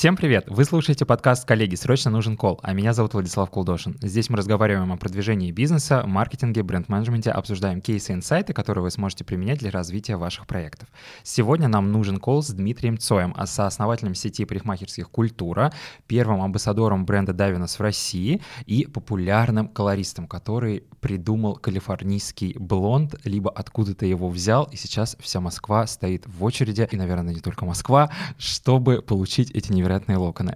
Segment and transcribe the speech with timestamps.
[0.00, 0.46] Всем привет!
[0.48, 3.98] Вы слушаете подкаст «Коллеги, срочно нужен кол», а меня зовут Владислав Колдошин.
[4.00, 9.24] Здесь мы разговариваем о продвижении бизнеса, маркетинге, бренд-менеджменте, обсуждаем кейсы и инсайты, которые вы сможете
[9.24, 10.88] применять для развития ваших проектов.
[11.22, 15.70] Сегодня нам нужен кол с Дмитрием Цоем, а сооснователем сети парикмахерских «Культура»,
[16.06, 24.06] первым амбассадором бренда Давинос в России и популярным колористом, который придумал калифорнийский блонд, либо откуда-то
[24.06, 29.02] его взял, и сейчас вся Москва стоит в очереди, и, наверное, не только Москва, чтобы
[29.02, 30.54] получить эти невероятные локоны.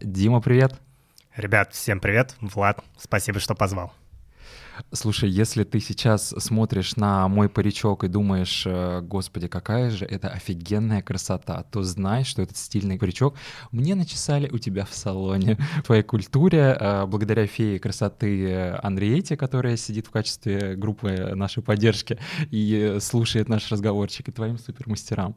[0.00, 0.78] Дима, привет.
[1.34, 2.34] Ребят, всем привет.
[2.40, 3.92] Влад, спасибо, что позвал.
[4.92, 10.28] Слушай, если ты сейчас смотришь на мой паричок и думаешь, э, господи, какая же это
[10.28, 13.34] офигенная красота, то знай, что этот стильный паричок
[13.70, 15.56] мне начесали у тебя в салоне.
[15.78, 22.18] В твоей культуре, э, благодаря фее красоты Андреете, которая сидит в качестве группы нашей поддержки
[22.50, 25.36] и слушает наш разговорчик, и твоим супермастерам.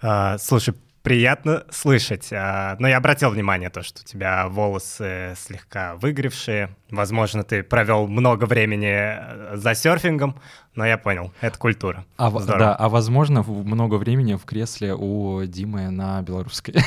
[0.00, 0.74] А, слушай,
[1.06, 2.32] приятно слышать.
[2.32, 6.74] А, но я обратил внимание то, что у тебя волосы слегка выгревшие.
[6.90, 10.40] Возможно, ты провел много времени э, за серфингом,
[10.74, 12.04] но я понял, это культура.
[12.16, 16.74] А, да, а возможно, много времени в кресле у Димы на белорусской.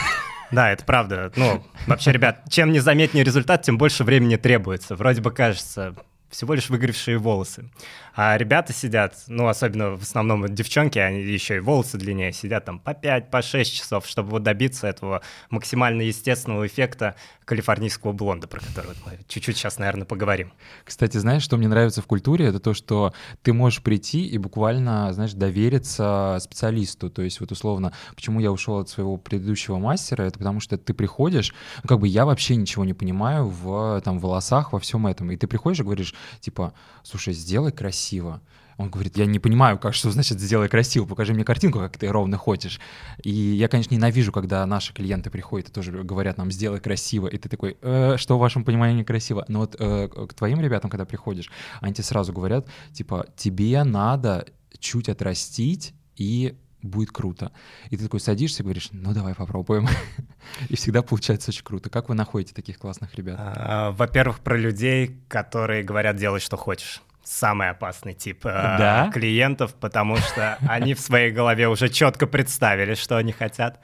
[0.51, 1.31] Да, это правда.
[1.35, 4.95] Ну, вообще, ребят, чем незаметнее результат, тем больше времени требуется.
[4.95, 5.93] Вроде бы кажется,
[6.29, 7.69] всего лишь выгоревшие волосы.
[8.15, 12.79] А ребята сидят, ну, особенно в основном девчонки, они еще и волосы длиннее, сидят там
[12.79, 18.59] по 5, по 6 часов, чтобы вот добиться этого максимально естественного эффекта калифорнийского блонда, про
[18.59, 20.53] который мы чуть-чуть сейчас, наверное, поговорим.
[20.83, 25.11] Кстати, знаешь, что мне нравится в культуре, это то, что ты можешь прийти и буквально,
[25.13, 27.09] знаешь, довериться специалисту.
[27.09, 30.93] То есть вот условно, почему я ушел от своего предыдущего мастера, это потому что ты
[30.93, 35.31] приходишь, ну, как бы я вообще ничего не понимаю в там волосах, во всем этом,
[35.31, 38.41] и ты приходишь и говоришь, типа, слушай, сделай красиво.
[38.79, 42.07] Он говорит, я не понимаю, как что значит сделай красиво, покажи мне картинку, как ты
[42.07, 42.79] ровно хочешь.
[43.21, 47.37] И я, конечно, ненавижу, когда наши клиенты приходят и тоже говорят нам, сделай красиво, и
[47.37, 49.43] ты такой, э, что в вашем понимании красиво?
[49.49, 54.45] Но вот э, к твоим ребятам, когда приходишь, они тебе сразу говорят, типа, тебе надо
[54.79, 57.51] чуть отрастить и будет круто.
[57.89, 59.87] И ты такой садишься и говоришь, ну давай попробуем.
[60.69, 61.89] и всегда получается очень круто.
[61.89, 63.37] Как вы находите таких классных ребят?
[63.39, 69.11] А, во-первых, про людей, которые говорят, делай, что хочешь самый опасный тип э, да?
[69.13, 73.79] клиентов, потому что они в своей голове уже четко представили, что они хотят.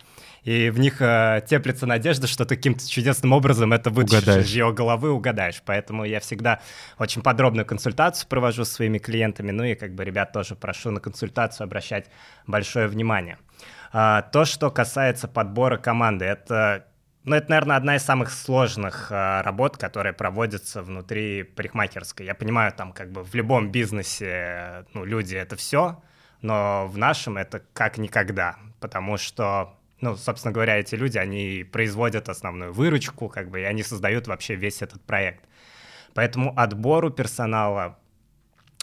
[0.46, 4.72] И в них э, теплится надежда, что ты каким-то чудесным образом это вытащишь из ее
[4.72, 5.62] головы, угадаешь.
[5.66, 6.62] Поэтому я всегда
[7.00, 9.52] очень подробную консультацию провожу с своими клиентами.
[9.52, 12.06] Ну и как бы ребят тоже прошу на консультацию обращать
[12.46, 13.40] большое внимание.
[13.92, 16.86] А, то, что касается подбора команды, это
[17.26, 22.24] ну, это, наверное, одна из самых сложных э, работ, которая проводится внутри парикмахерской.
[22.24, 26.04] Я понимаю, там как бы в любом бизнесе, ну, люди— это все,
[26.42, 32.30] но в нашем это как никогда, потому что, ну, собственно говоря, эти люди, они производят
[32.30, 35.44] основную выручку, как бы, и они создают вообще весь этот проект.
[36.14, 37.98] Поэтому отбору персонала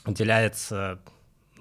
[0.05, 1.01] уделяется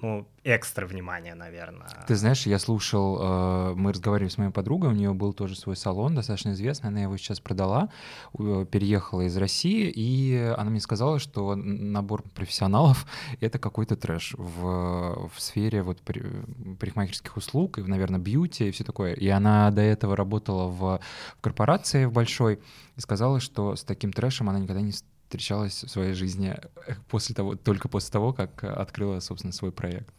[0.02, 1.86] ну, экстра внимание, наверное.
[2.08, 5.76] Ты знаешь, я слушал, э, мы разговаривали с моей подругой, у нее был тоже свой
[5.76, 7.88] салон, достаточно известный, она его сейчас продала,
[8.32, 13.06] переехала из России, и она мне сказала, что набор профессионалов—
[13.40, 19.14] это какой-то трэш в, в сфере вот парикмахерских услуг, и, наверное, бьюти и все такое.
[19.14, 22.58] И она до этого работала в, в корпорации в большой,
[22.96, 24.92] и сказала, что с таким трэшем она никогда не
[25.32, 26.54] встречалась в своей жизни
[26.86, 30.12] э, после того, только после того, как открыла, собственно, свой проект.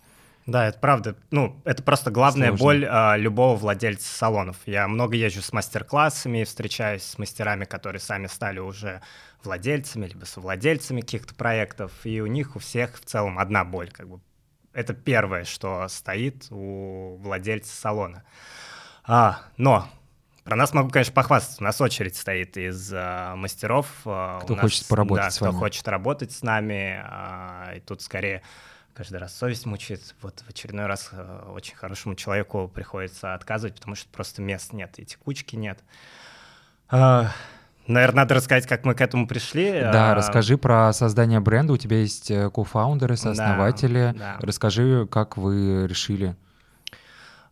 [0.47, 1.15] Да, это правда.
[1.29, 2.65] Ну, это просто главная Сложно.
[2.65, 4.57] боль а, любого владельца салонов.
[4.65, 9.01] Я много езжу с мастер-классами, встречаюсь с мастерами, которые сами стали уже
[9.43, 13.91] владельцами, либо совладельцами каких-то проектов, и у них у всех в целом одна боль.
[13.91, 14.19] Как бы.
[14.73, 18.23] Это первое, что стоит у владельца салона.
[19.05, 19.87] А, но
[20.43, 21.61] про нас могу, конечно, похвастаться.
[21.61, 23.87] У нас очередь стоит из э, мастеров.
[24.05, 25.51] Э, кто нас, хочет поработать да, с вами.
[25.51, 27.01] кто хочет работать с нами.
[27.03, 28.41] Э, и тут скорее
[28.93, 30.15] каждый раз совесть мучает.
[30.21, 34.99] Вот в очередной раз э, очень хорошему человеку приходится отказывать, потому что просто мест нет
[34.99, 35.79] и текучки нет.
[36.91, 37.27] Э,
[37.85, 39.71] Наверное, надо рассказать, как мы к этому пришли.
[39.71, 40.15] Да, а...
[40.15, 41.73] расскажи про создание бренда.
[41.73, 44.13] У тебя есть э, кофаундеры, сооснователи.
[44.17, 44.37] Да, да.
[44.39, 46.35] Расскажи, как вы решили.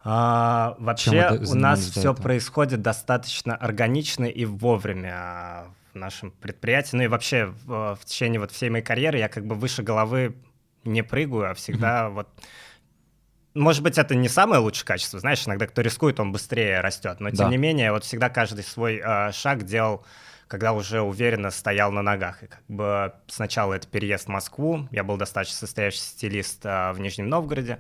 [0.04, 6.96] А, вообще у нас все происходит достаточно органично и вовремя в нашем предприятии.
[6.96, 10.36] Ну и вообще в, в течение вот всей моей карьеры я как бы выше головы
[10.84, 12.28] не прыгаю, а всегда вот...
[13.54, 17.30] Может быть, это не самое лучшее качество, знаешь, иногда кто рискует, он быстрее растет, но
[17.32, 17.50] тем да.
[17.50, 20.06] не менее, вот всегда каждый свой э, шаг делал
[20.52, 22.44] когда уже уверенно стоял на ногах.
[22.44, 27.00] И как бы сначала это переезд в Москву, я был достаточно состоящий стилист а, в
[27.00, 27.80] Нижнем Новгороде,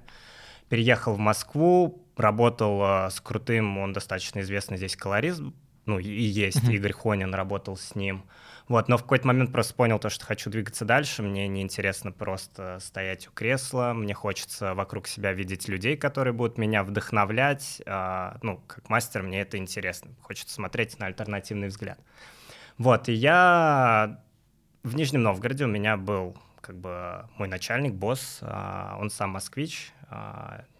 [0.71, 5.41] переехал в Москву, работал а, с крутым, он достаточно известный здесь колорист,
[5.85, 6.73] ну и есть, mm-hmm.
[6.75, 8.23] Игорь Хонин работал с ним.
[8.69, 12.77] Вот, но в какой-то момент просто понял то, что хочу двигаться дальше, мне неинтересно просто
[12.79, 18.63] стоять у кресла, мне хочется вокруг себя видеть людей, которые будут меня вдохновлять, а, ну,
[18.65, 21.99] как мастер мне это интересно, хочется смотреть на альтернативный взгляд.
[22.77, 24.21] Вот, и я
[24.83, 29.91] в Нижнем Новгороде у меня был как бы мой начальник, босс, а, он сам москвич,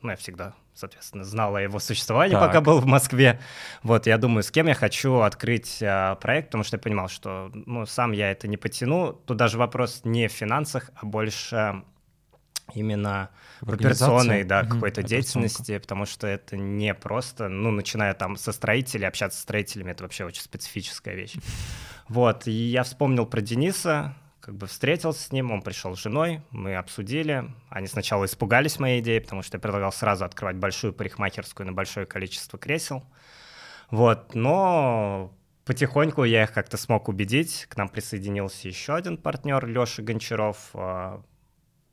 [0.01, 2.48] ну, я всегда, соответственно, знал о его существовании, так.
[2.48, 3.39] пока был в Москве.
[3.83, 7.50] Вот, я думаю, с кем я хочу открыть а, проект, потому что я понимал, что,
[7.54, 9.13] ну, сам я это не потяну.
[9.13, 11.83] Тут даже вопрос не в финансах, а больше
[12.74, 13.30] именно
[13.62, 18.51] в операционной, да, угу, какой-то деятельности, потому что это не просто, ну, начиная там со
[18.51, 21.36] строителей, общаться с строителями, это вообще очень специфическая вещь.
[22.07, 26.42] Вот, и я вспомнил про Дениса, как бы встретился с ним, он пришел с женой,
[26.50, 27.46] мы обсудили.
[27.70, 32.08] Они сначала испугались моей идеи, потому что я предлагал сразу открывать большую парикмахерскую на большое
[32.08, 33.04] количество кресел.
[33.92, 35.32] Вот, но
[35.66, 37.68] потихоньку я их как-то смог убедить.
[37.70, 41.22] К нам присоединился еще один партнер, Леша Гончаров, а,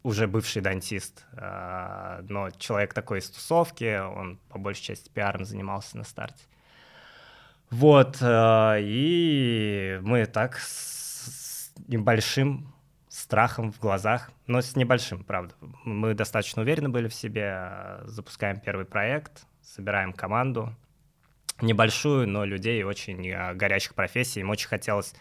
[0.02, 5.98] уже бывший дантист, а, но человек такой из тусовки, он по большей части пиаром занимался
[5.98, 6.44] на старте.
[7.70, 10.58] Вот, а, и мы так
[11.86, 12.72] небольшим
[13.08, 15.54] страхом в глазах, но с небольшим, правда.
[15.84, 20.74] Мы достаточно уверены были в себе, запускаем первый проект, собираем команду,
[21.60, 24.40] небольшую, но людей очень а, горячих профессий.
[24.40, 25.14] Им очень хотелось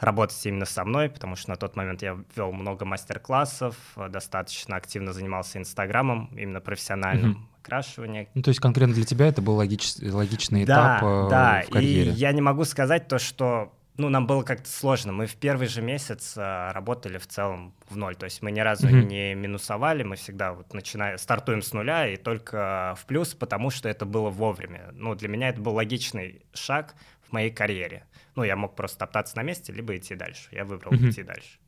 [0.00, 3.76] работать именно со мной, потому что на тот момент я вел много мастер-классов,
[4.08, 7.32] достаточно активно занимался Инстаграмом, именно профессиональным.
[7.32, 8.28] Mm-hmm окрашивания.
[8.34, 9.94] Ну, то есть конкретно для тебя это был логич...
[10.02, 11.62] логичный да, этап э, да.
[11.66, 12.10] в карьере.
[12.10, 15.12] И я не могу сказать то, что ну, нам было как-то сложно.
[15.12, 18.16] Мы в первый же месяц а, работали в целом в ноль.
[18.16, 19.04] То есть мы ни разу mm-hmm.
[19.04, 23.88] не минусовали, мы всегда вот начинаем, стартуем с нуля и только в плюс, потому что
[23.88, 24.90] это было вовремя.
[24.94, 28.04] Ну, для меня это был логичный шаг в моей карьере.
[28.34, 30.48] Ну, я мог просто топтаться на месте, либо идти дальше.
[30.50, 31.10] Я выбрал mm-hmm.
[31.10, 31.58] идти дальше.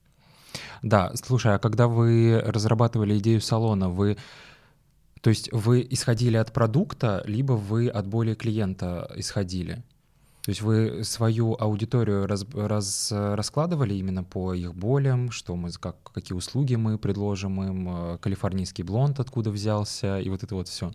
[0.82, 4.16] Да, слушай, а когда вы разрабатывали идею салона, вы
[5.20, 9.82] то есть вы исходили от продукта, либо вы от боли клиента исходили?
[10.46, 15.96] То есть вы свою аудиторию раз, раз, раскладывали именно по их болям, что мы, как,
[16.12, 20.92] какие услуги мы предложим им, э, калифорнийский блонд откуда взялся, и вот это вот все?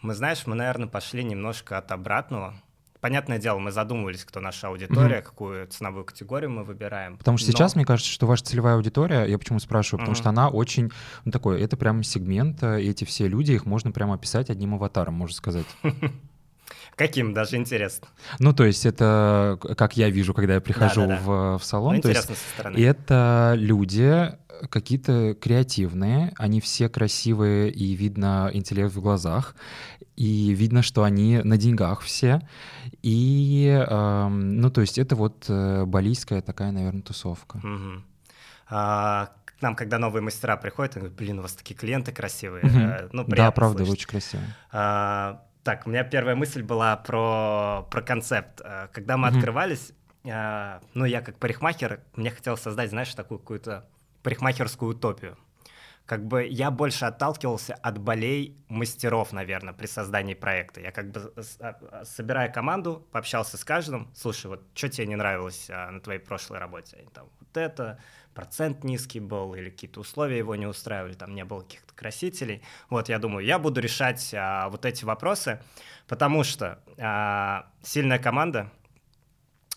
[0.00, 2.54] Мы, знаешь, мы, наверное, пошли немножко от обратного.
[3.02, 5.22] Понятное дело, мы задумывались, кто наша аудитория, mm-hmm.
[5.22, 7.18] какую ценовую категорию мы выбираем.
[7.18, 7.52] Потому что но...
[7.52, 10.18] сейчас, мне кажется, что ваша целевая аудитория, я почему спрашиваю, потому mm-hmm.
[10.18, 10.90] что она очень,
[11.26, 15.12] ну такой, это прям сегмент, э, эти все люди, их можно прямо описать одним аватаром,
[15.12, 15.66] можно сказать.
[16.96, 18.08] Каким, даже интересно.
[18.38, 21.22] Ну, то есть это, как я вижу, когда я прихожу да, да, да.
[21.22, 22.78] В, в салон, ну, то есть со стороны.
[22.78, 24.32] это люди
[24.68, 29.54] какие-то креативные, они все красивые, и видно интеллект в глазах,
[30.16, 32.46] и видно, что они на деньгах все.
[33.02, 37.56] И, э, ну, то есть это вот э, балийская такая, наверное, тусовка.
[37.56, 38.02] Угу.
[38.68, 42.64] А, к нам, когда новые мастера приходят, они говорят, блин, у вас такие клиенты красивые.
[42.64, 43.08] Угу.
[43.12, 43.94] Ну, да, правда, слышать.
[43.94, 44.54] очень красивые.
[44.72, 48.60] А, так, у меня первая мысль была про, про концепт.
[48.64, 49.36] Э, когда мы mm-hmm.
[49.36, 49.92] открывались,
[50.24, 53.88] э, ну, я как парикмахер, мне хотелось создать, знаешь, такую какую-то
[54.24, 55.38] парикмахерскую утопию.
[56.06, 60.80] Как бы я больше отталкивался от болей мастеров, наверное, при создании проекта.
[60.80, 64.10] Я как бы а, собирая команду, пообщался с каждым.
[64.12, 66.96] Слушай, вот что тебе не нравилось а, на твоей прошлой работе?
[66.96, 68.00] Они там, вот это,
[68.34, 72.62] процент низкий был, или какие-то условия его не устраивали, там не было каких-то красителей.
[72.88, 75.60] Вот, я думаю, я буду решать а, вот эти вопросы,
[76.06, 78.70] потому что а, сильная команда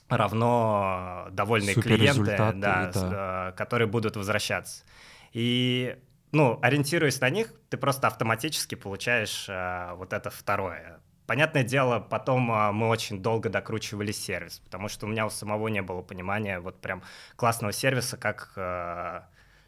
[0.10, 2.92] равно довольные клиенты, да, да.
[2.96, 4.84] А, которые будут возвращаться.
[5.32, 5.98] И
[6.32, 11.00] ну, ориентируясь на них, ты просто автоматически получаешь а, вот это второе.
[11.26, 15.70] Понятное дело, потом а, мы очень долго докручивали сервис, потому что у меня у самого
[15.70, 17.02] не было понимания вот прям
[17.38, 19.28] классного сервиса, как а,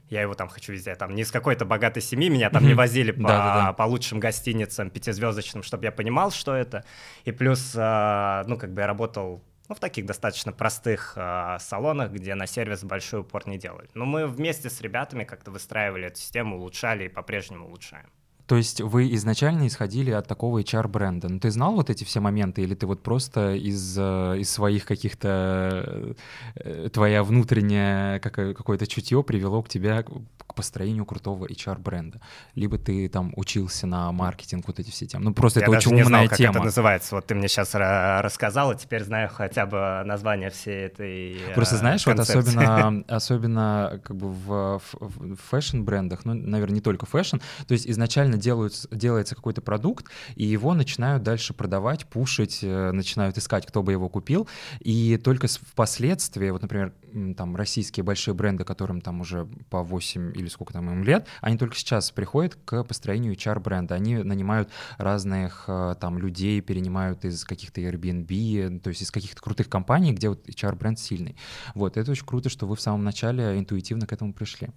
[0.10, 3.12] я его там хочу везде, там не из какой-то богатой семьи, меня там не возили
[3.12, 6.84] по, по лучшим гостиницам пятизвездочным, чтобы я понимал, что это.
[7.24, 12.12] И плюс, а, ну, как бы я работал ну, в таких достаточно простых э, салонах,
[12.12, 13.90] где на сервис большой упор не делали.
[13.96, 18.12] Но мы вместе с ребятами как-то выстраивали эту систему, улучшали и по-прежнему улучшаем.
[18.48, 21.30] То есть вы изначально исходили от такого HR-бренда.
[21.30, 24.86] Ну, ты знал вот эти все моменты, или ты вот просто из, э, из своих
[24.86, 26.16] каких-то...
[26.56, 30.06] Э, твоя внутренняя какое-то чутье привело к тебе
[30.48, 32.22] к построению крутого HR-бренда?
[32.54, 35.26] Либо ты там учился на маркетинг, вот эти все темы.
[35.26, 36.56] Ну, просто Я это очень умная знал, как тема.
[36.56, 37.16] это называется.
[37.16, 42.04] Вот ты мне сейчас рассказал, и теперь знаю хотя бы название всей этой Просто знаешь,
[42.04, 42.36] концепции.
[42.36, 47.38] вот особенно, особенно как бы в, в, в фэшн-брендах, ну, наверное, не только фэшн,
[47.68, 52.92] то есть изначально изначально делают, делается какой-то продукт, и его начинают дальше продавать, пушить, э,
[52.92, 54.48] начинают искать, кто бы его купил,
[54.80, 56.94] и только впоследствии, вот, например,
[57.38, 61.58] там российские большие бренды, которым там уже по 8 или сколько там им лет, они
[61.58, 63.96] только сейчас приходят к построению HR-бренда.
[63.96, 69.70] Они нанимают разных э, там людей, перенимают из каких-то Airbnb, то есть из каких-то крутых
[69.70, 71.36] компаний, где вот HR-бренд сильный.
[71.74, 74.70] Вот, это очень круто, что вы в самом начале интуитивно к этому пришли.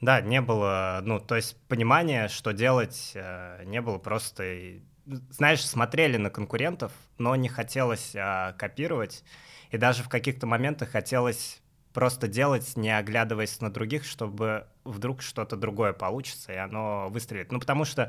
[0.00, 4.80] Да, не было, ну, то есть понимания, что делать, э, не было просто...
[5.04, 9.24] Знаешь, смотрели на конкурентов, но не хотелось а, копировать,
[9.70, 11.60] и даже в каких-то моментах хотелось
[11.92, 17.50] просто делать, не оглядываясь на других, чтобы вдруг что-то другое получится, и оно выстрелит.
[17.50, 18.08] Ну, потому что э,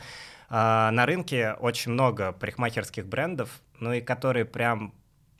[0.49, 4.93] на рынке очень много парикмахерских брендов, ну и которые прям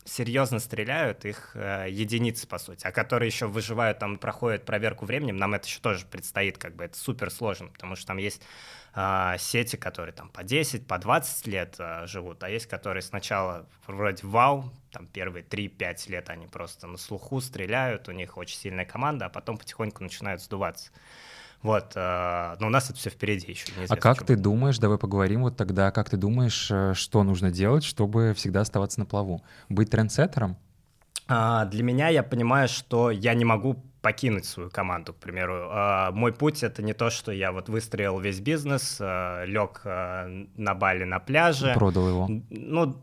[0.06, 5.38] серьезно стреляют, их э, единицы, по сути, а которые еще выживают, там, проходят проверку временем,
[5.38, 8.42] нам это еще тоже предстоит, как бы, это супер сложно, потому что там есть
[8.96, 13.68] э, сети, которые там по 10, по 20 лет э, живут, а есть, которые сначала
[13.88, 18.86] вроде вау, там первые 3-5 лет они просто на слуху стреляют, у них очень сильная
[18.86, 20.92] команда, а потом потихоньку начинают сдуваться.
[21.64, 23.68] Вот, э, но у нас это все впереди еще.
[23.88, 27.84] А как ты думаешь, давай поговорим вот тогда, как ты думаешь, э, что нужно делать,
[27.84, 29.44] чтобы всегда оставаться на плаву?
[29.70, 30.58] Быть трендсеттером?
[31.28, 35.70] А, для меня я понимаю, что я не могу покинуть свою команду, к примеру.
[35.72, 40.76] А, мой путь— это не то, что я вот выстроил весь бизнес, а, лег на
[40.76, 41.74] Бали на пляже.
[41.76, 42.28] Продал его.
[42.50, 43.02] Ну,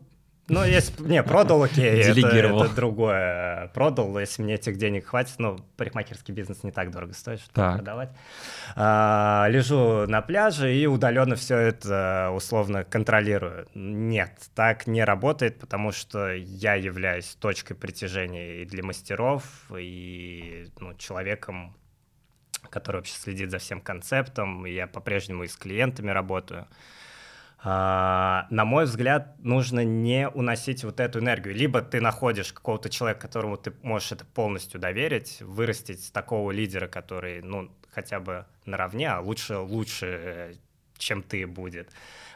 [0.49, 1.03] ну, если...
[1.03, 3.69] Не, продал, окей, это, это другое.
[3.75, 5.35] Продал, если мне этих денег хватит.
[5.39, 7.77] Ну, парикмахерский бизнес не так дорого стоит, чтобы так.
[7.77, 8.11] продавать.
[8.75, 13.69] А, лежу на пляже и удаленно все это условно контролирую.
[13.75, 19.45] Нет, так не работает, потому что я являюсь точкой притяжения и для мастеров,
[19.77, 21.77] и ну, человеком,
[22.71, 24.65] который вообще следит за всем концептом.
[24.65, 26.67] Я по-прежнему и с клиентами работаю.
[27.61, 31.55] А, на мой взгляд, нужно не уносить вот эту энергию.
[31.55, 37.43] Либо ты находишь какого-то человека, которому ты можешь это полностью доверить, вырастить такого лидера, который,
[37.43, 40.59] ну, хотя бы наравне, а лучше, лучше,
[40.99, 41.91] чем ты будет.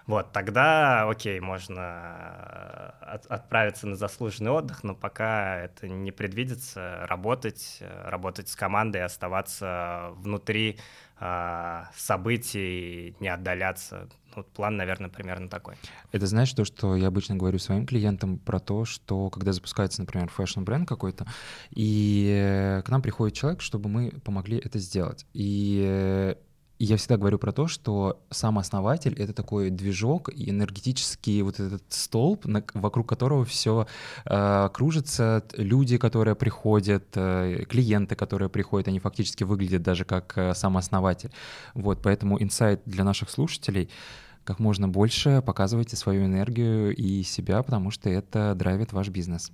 [0.06, 7.06] Вот, тогда, окей, можно э, от, отправиться на заслуженный отдых, но пока это не предвидится,
[7.08, 10.80] работать, работать с командой, оставаться внутри
[11.20, 14.08] э, событий, не отдаляться.
[14.34, 15.76] Вот план, наверное, примерно такой.
[16.10, 20.30] Это знаешь то, что я обычно говорю своим клиентам про то, что когда запускается, например,
[20.30, 21.26] фэшн-бренд какой-то,
[21.70, 25.26] и к нам приходит человек, чтобы мы помогли это сделать.
[25.32, 26.36] И
[26.84, 31.82] я всегда говорю про то, что сам основатель— это такой движок и энергетический вот этот
[31.88, 33.86] столб, на, вокруг которого все
[34.24, 35.44] э, кружится.
[35.56, 41.30] Люди, которые приходят, э, клиенты, которые приходят, они фактически выглядят даже как э, сам основатель.
[41.74, 43.88] Вот, поэтому инсайт для наших слушателей—
[44.44, 49.52] как можно больше показывайте свою энергию и себя, потому что это драйвит ваш бизнес.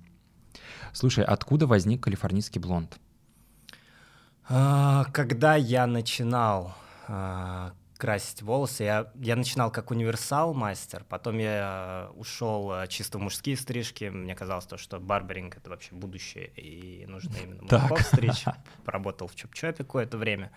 [0.93, 2.97] Слушай, откуда возник калифорнийский блонд?
[4.47, 6.75] А, когда я начинал
[7.11, 8.83] а, красить волосы.
[8.83, 14.05] Я, я начинал как универсал мастер, потом я ушел а, чисто в мужские стрижки.
[14.05, 18.45] Мне казалось, то, что барберинг— это вообще будущее, и нужно именно мужиков стричь.
[18.85, 20.51] Поработал в чоп-чопе какое-то время.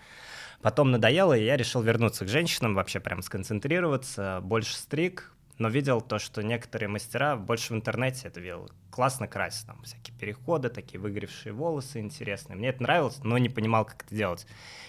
[0.61, 5.33] Потом надоело, и я решил вернуться к женщинам, вообще прям сконцентрироваться, больше стриг,
[5.63, 8.69] но видел то, что некоторые мастера больше в интернете это видел.
[8.91, 12.57] Классно красят, там всякие переходы, такие выгоревшие волосы интересные.
[12.57, 14.45] Мне это нравилось, но не понимал, как это делать.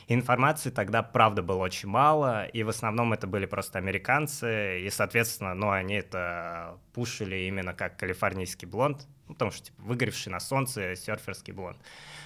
[0.08, 5.54] Информации тогда, правда, было очень мало, и в основном это были просто американцы, и, соответственно,
[5.54, 10.96] ну, они это пушили именно как калифорнийский блонд, ну, потому что, типа, выгоревший на солнце
[10.96, 11.78] серферский блонд.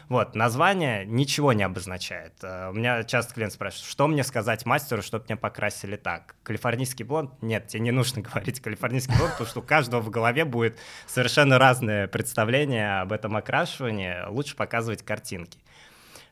[0.09, 2.33] Вот, название ничего не обозначает.
[2.43, 6.35] Э, у меня часто клиент спрашивает, что мне сказать мастеру, чтобы меня покрасили так?
[6.43, 7.31] Калифорнийский блонд?
[7.43, 11.59] Нет, тебе не нужно говорить калифорнийский блонд, потому что у каждого в голове будет совершенно
[11.59, 14.27] разное представление об этом окрашивании.
[14.29, 15.59] Лучше показывать картинки.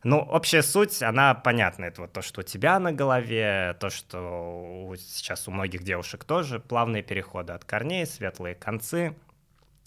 [0.04, 1.86] Ну, общая суть, она понятна.
[1.86, 6.60] Это вот то, что у тебя на голове, то, что сейчас у многих девушек тоже,
[6.60, 9.16] плавные переходы от корней, светлые концы.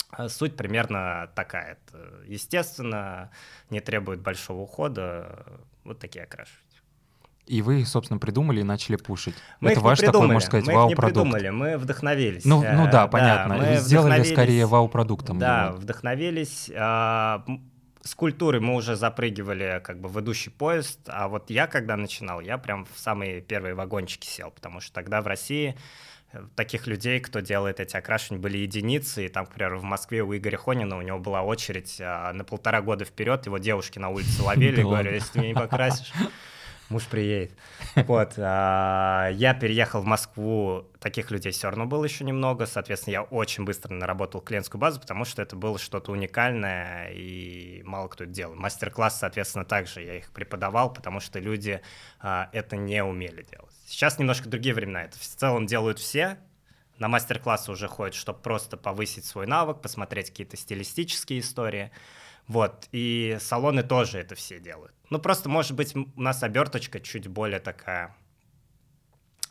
[0.09, 1.77] А суть примерно такая.
[1.87, 3.31] Это, естественно,
[3.69, 5.45] не требует большого ухода.
[5.83, 6.69] Вот такие окрашивания.
[7.45, 9.33] И вы, собственно, придумали и начали пушить.
[9.59, 11.25] Мы Это ваш такой, можно сказать, вау-продукт.
[11.25, 12.45] Мы придумали, мы вдохновились.
[12.45, 13.57] Ну, ну да, понятно.
[13.57, 15.39] Да, мы сделали скорее вау-продуктом.
[15.39, 15.77] Да, его.
[15.77, 16.69] вдохновились.
[16.75, 17.43] А,
[18.03, 22.39] с культуры мы уже запрыгивали как бы в идущий поезд, а вот я, когда начинал,
[22.39, 25.77] я прям в самые первые вагончики сел, потому что тогда в России э,
[26.55, 29.25] таких людей, кто делает эти окрашивания, были единицы.
[29.25, 32.43] И там, к примеру, в Москве у Игоря Хонина у него была очередь а, на
[32.43, 33.45] полтора года вперед.
[33.45, 36.11] Его девушки на улице ловили и говорили, если ты меня не покрасишь,
[36.89, 37.51] муж приедет.
[37.95, 38.33] Вот.
[38.37, 43.65] А, я переехал в Москву, таких людей все равно было еще немного, соответственно, я очень
[43.65, 48.55] быстро наработал клиентскую базу, потому что это было что-то уникальное, и мало кто это делал.
[48.55, 51.81] Мастер-класс, соответственно, также я их преподавал, потому что люди
[52.19, 53.73] а, это не умели делать.
[53.85, 56.37] Сейчас немножко другие времена, это в целом делают все,
[56.99, 61.91] на мастер-классы уже ходят, чтобы просто повысить свой навык, посмотреть какие-то стилистические истории.
[62.49, 64.95] Вот, и салоны тоже это все делают.
[65.11, 68.15] Ну, просто, может быть, у нас оберточка чуть более такая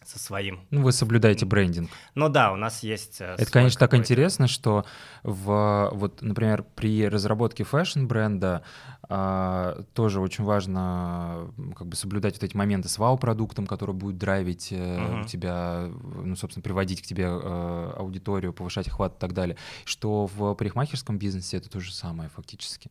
[0.08, 0.60] со своим.
[0.70, 1.90] Ну, вы соблюдаете брендинг.
[2.14, 3.20] Ну да, у нас есть...
[3.20, 4.86] Э, Это, конечно, так интересно, что
[5.22, 8.62] в, вот, например, при разработке фэшн-бренда
[9.10, 14.72] а, тоже очень важно как бы соблюдать вот эти моменты с вау-продуктом, который будет драйвить
[14.72, 15.26] uh-huh.
[15.26, 19.58] тебя, ну, собственно, приводить к тебе а, аудиторию, повышать охват и так далее.
[19.84, 22.90] Что в парикмахерском бизнесе это то же самое фактически.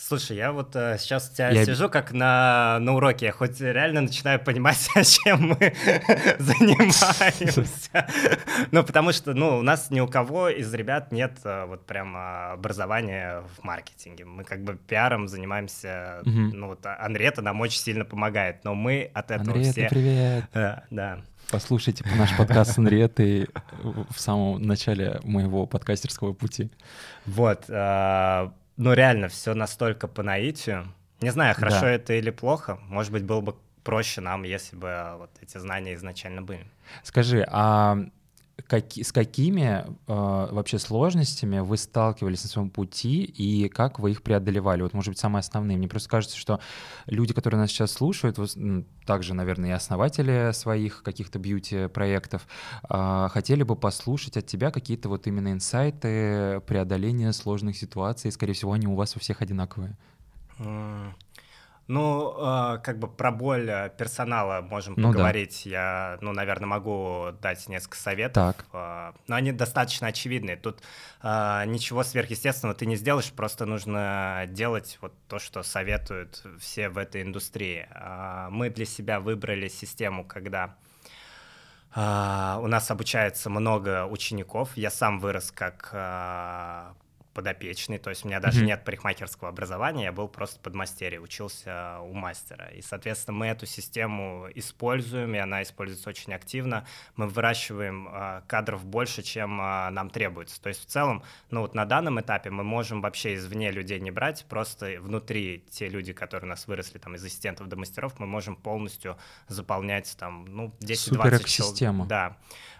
[0.00, 1.64] Слушай, я вот э, сейчас у тебя я...
[1.64, 5.56] сижу как на, на уроке, я хоть реально начинаю понимать, чем мы
[6.38, 8.06] занимаемся.
[8.70, 12.16] ну, потому что, ну, у нас ни у кого из ребят нет э, вот прям
[12.16, 14.24] образования в маркетинге.
[14.24, 16.30] Мы как бы пиаром занимаемся, угу.
[16.30, 19.88] ну, вот Анрета нам очень сильно помогает, но мы от этого Анрета, все...
[19.88, 20.44] привет!
[20.54, 21.18] Да, да.
[21.50, 23.48] Послушайте наш подкаст с Анриетой
[23.82, 26.70] в самом начале моего подкастерского пути.
[27.26, 30.86] Вот, э, ну реально все настолько по наитию.
[31.20, 31.90] Не знаю, хорошо да.
[31.90, 32.78] это или плохо.
[32.88, 36.64] Может быть, было бы проще нам, если бы вот эти знания изначально были.
[37.02, 37.98] Скажи, а
[38.66, 44.22] как, с какими э, вообще сложностями вы сталкивались на своем пути и как вы их
[44.22, 44.82] преодолевали?
[44.82, 45.78] Вот, может быть, самые основные.
[45.78, 46.60] Мне просто кажется, что
[47.06, 48.56] люди, которые нас сейчас слушают, вот,
[49.06, 52.46] также, наверное, и основатели своих каких-то бьюти-проектов,
[52.88, 58.32] э, хотели бы послушать от тебя какие-то вот именно инсайты преодоления сложных ситуаций.
[58.32, 59.96] Скорее всего, они у вас у всех одинаковые.
[61.88, 65.62] Ну, э, как бы про боль э, персонала можем ну, поговорить.
[65.64, 65.70] Да.
[65.70, 68.56] Я, ну, наверное, могу дать несколько советов.
[68.56, 68.66] Так.
[68.74, 70.56] Э, но они достаточно очевидные.
[70.56, 70.82] Тут
[71.22, 76.98] э, ничего сверхъестественного ты не сделаешь, просто нужно делать вот то, что советуют все в
[76.98, 77.88] этой индустрии.
[77.90, 80.76] Э, мы для себя выбрали систему, когда
[81.96, 84.76] Uh, у нас обучается много учеников.
[84.76, 86.92] Я сам вырос как uh,
[87.38, 88.66] подопечный, то есть у меня даже mm-hmm.
[88.66, 92.66] нет парикмахерского образования, я был просто подмастерье, учился у мастера.
[92.74, 96.84] И, соответственно, мы эту систему используем, и она используется очень активно.
[97.14, 100.60] Мы выращиваем э, кадров больше, чем э, нам требуется.
[100.60, 101.22] То есть в целом,
[101.52, 105.88] ну вот на данном этапе мы можем вообще извне людей не брать, просто внутри те
[105.88, 110.44] люди, которые у нас выросли там из ассистентов до мастеров, мы можем полностью заполнять там,
[110.46, 112.08] ну, 10-20 человек.
[112.08, 112.36] Да.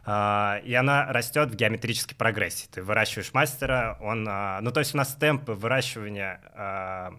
[0.08, 2.66] Uh, и она растет в геометрической прогрессии.
[2.72, 7.12] Ты выращиваешь мастера, он а, ну, то есть у нас темпы выращивания а,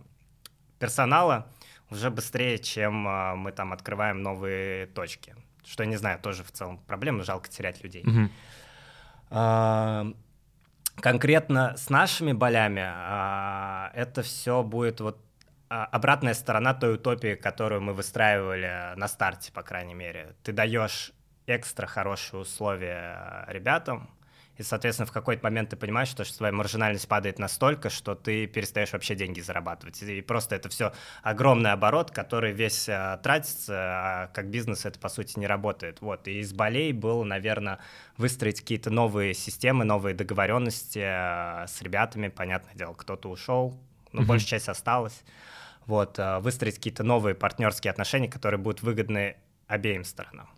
[0.80, 1.54] персонала
[1.92, 5.36] уже быстрее, чем а, мы там открываем новые точки.
[5.64, 8.04] Что, я не знаю, тоже в целом проблема, жалко терять людей.
[9.30, 10.16] Mm-hmm.
[11.00, 12.82] Конкретно с нашими болями
[13.96, 15.24] это все будет вот
[15.68, 20.36] обратная сторона той утопии, которую мы выстраивали на старте, по крайней мере.
[20.42, 21.14] Ты даешь
[21.50, 24.10] экстра хорошие условия ребятам,
[24.60, 28.46] и, соответственно, в какой-то момент ты понимаешь, что, что твоя маржинальность падает настолько, что ты
[28.46, 30.04] перестаешь вообще деньги зарабатывать.
[30.04, 30.92] И просто это все
[31.24, 36.02] огромный оборот, который весь а, тратится, а как бизнес это, по сути, не работает.
[36.02, 36.28] Вот.
[36.28, 37.80] И из болей было, наверное,
[38.18, 42.28] выстроить какие-то новые системы, новые договоренности а, с ребятами.
[42.28, 43.80] Понятное дело, кто-то ушел,
[44.12, 44.26] но mm-hmm.
[44.26, 45.24] большая часть осталась.
[45.86, 46.20] Вот.
[46.20, 50.50] А, выстроить какие-то новые партнерские отношения, которые будут выгодны обеим сторонам.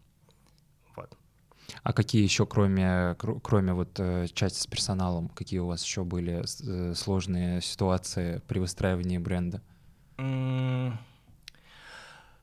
[1.83, 6.43] А какие еще, кроме, кроме вот э, части с персоналом, какие у вас еще были
[6.43, 9.61] э, сложные ситуации при выстраивании бренда?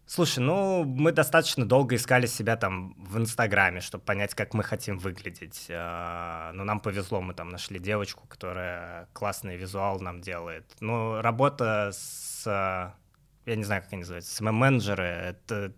[0.06, 4.98] Слушай, ну, мы достаточно долго искали себя там в Инстаграме, чтобы понять, как мы хотим
[4.98, 5.66] выглядеть.
[5.70, 10.64] А, Но нам повезло, мы там нашли девочку, которая классный визуал нам делает.
[10.80, 15.74] Ну, работа с, я не знаю, как они называются, СММ-менеджеры— это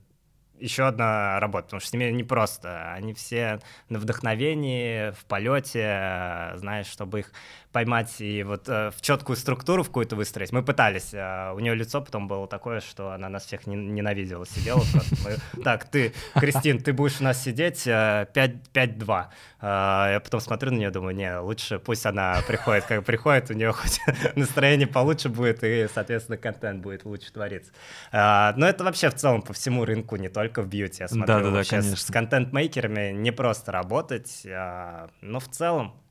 [0.60, 2.92] еще одна работа, потому что с ними непросто.
[2.92, 7.32] Они все на вдохновении, в полете, знаешь, чтобы их
[7.72, 10.52] поймать и вот э, в четкую структуру в какую-то выстроить.
[10.52, 11.14] Мы пытались.
[11.14, 15.16] Э, у нее лицо потом было такое, что она нас всех не, ненавидела, сидела просто.
[15.24, 19.24] Мы, так, ты, Кристин, ты будешь у нас сидеть э, 5-2.
[19.60, 23.54] Э, я потом смотрю на нее, думаю, не, лучше пусть она приходит, как приходит, у
[23.54, 24.00] нее хоть
[24.34, 27.72] настроение получше будет, и, соответственно, контент будет лучше твориться.
[28.10, 31.02] Э, но это вообще в целом по всему рынку, не только в бьюти.
[31.02, 31.96] Я смотрю, да, да, да, конечно.
[31.96, 36.09] с контент-мейкерами не просто работать, э, но в целом а,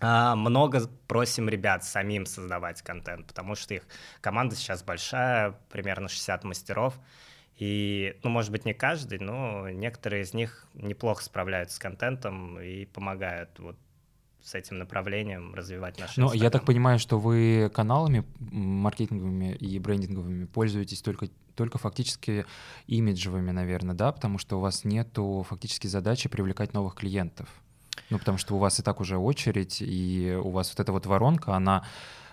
[0.00, 3.82] много просим ребят самим создавать контент, потому что их
[4.20, 6.98] команда сейчас большая, примерно 60 мастеров,
[7.56, 12.86] и, ну, может быть, не каждый, но некоторые из них неплохо справляются с контентом и
[12.86, 13.76] помогают вот
[14.42, 20.46] с этим направлением развивать наши Ну, я так понимаю, что вы каналами маркетинговыми и брендинговыми
[20.46, 22.46] пользуетесь только, только фактически
[22.86, 24.12] имиджевыми, наверное, да?
[24.12, 27.48] Потому что у вас нету фактически задачи привлекать новых клиентов.
[28.08, 31.06] Ну, потому что у вас и так уже очередь, и у вас вот эта вот
[31.06, 31.84] воронка, она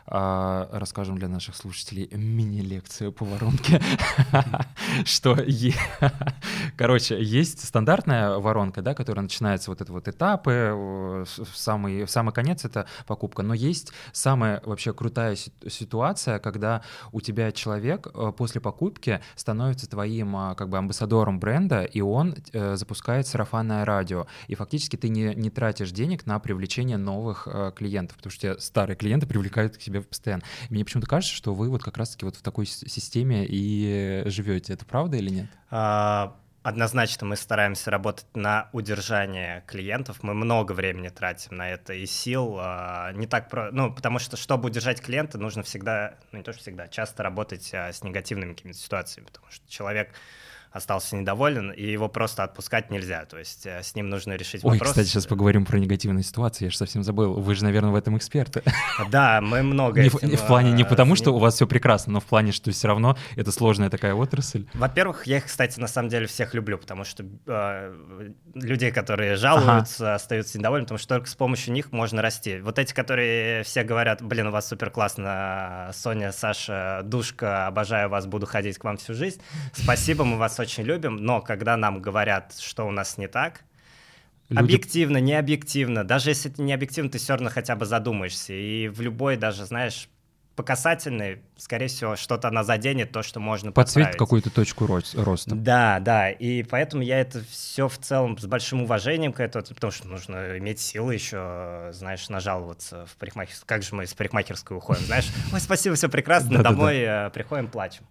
[0.10, 3.82] а, расскажем для наших слушателей мини-лекцию по воронке,
[5.06, 5.38] что,
[6.78, 12.88] короче, есть стандартная воронка, да, которая начинается вот это вот этапы, самый, самый конец— это
[13.06, 19.90] покупка, но есть самая вообще крутая ситуация, когда у тебя человек э, после покупки становится
[19.90, 25.10] твоим а, как бы амбассадором бренда, и он э, запускает сарафанное радио, и фактически ты
[25.10, 29.82] не, не тратишь денег на привлечение новых э, клиентов, потому что старые клиенты привлекают к
[29.82, 30.44] себе себе постоянно.
[30.70, 34.74] мне почему-то кажется, что вы вот как раз-таки вот в такой системе и живете.
[34.74, 35.48] Это правда или нет?
[35.70, 40.24] А, однозначно мы стараемся работать на удержание клиентов.
[40.24, 42.58] Мы много времени тратим на это и сил.
[42.60, 43.72] А, не так про...
[43.72, 47.74] Ну, потому что, чтобы удержать клиента, нужно всегда, ну не то что всегда, часто работать
[47.74, 50.10] а, с негативными какими-то ситуациями, потому что человек
[50.78, 53.26] остался недоволен, и его просто отпускать нельзя.
[53.26, 54.92] То есть э, с ним нужно решить Ой, вопрос.
[54.92, 56.66] кстати, сейчас поговорим про негативные ситуации.
[56.66, 57.34] Я же совсем забыл.
[57.34, 58.64] Вы же, наверное, в этом эксперты.
[59.12, 62.20] Да, мы много не, этим, в плане не потому, что у вас все прекрасно, но
[62.20, 64.66] в плане, что все равно это сложная такая отрасль.
[64.74, 70.06] Во-первых, я их, кстати, на самом деле всех люблю, потому что э, людей, которые жалуются,
[70.06, 70.16] ага.
[70.16, 72.60] остаются недовольны, потому что только с помощью них можно расти.
[72.60, 78.26] Вот эти, которые все говорят, блин, у вас супер классно, Соня, Саша, Душка, обожаю вас,
[78.26, 79.42] буду ходить к вам всю жизнь.
[79.74, 83.64] Спасибо, мы вас очень любим, но когда нам говорят, что у нас не так,
[84.50, 84.60] Люди...
[84.60, 88.54] объективно, не объективно, даже если это не объективно, ты все равно хотя бы задумаешься.
[88.54, 90.10] И в любой даже, знаешь,
[90.58, 95.56] по касательной, скорее всего, что-то она заденет, то, что можно Подсветит какую-то точку роста.
[95.56, 99.92] Да, да, и поэтому я это все в целом с большим уважением к этому, потому
[99.92, 103.68] что нужно иметь силы еще, знаешь, нажаловаться в парикмахерскую.
[103.68, 105.28] Как же мы из парикмахерской уходим, знаешь?
[105.54, 108.06] Ой, спасибо, все прекрасно, домой э, приходим, плачем.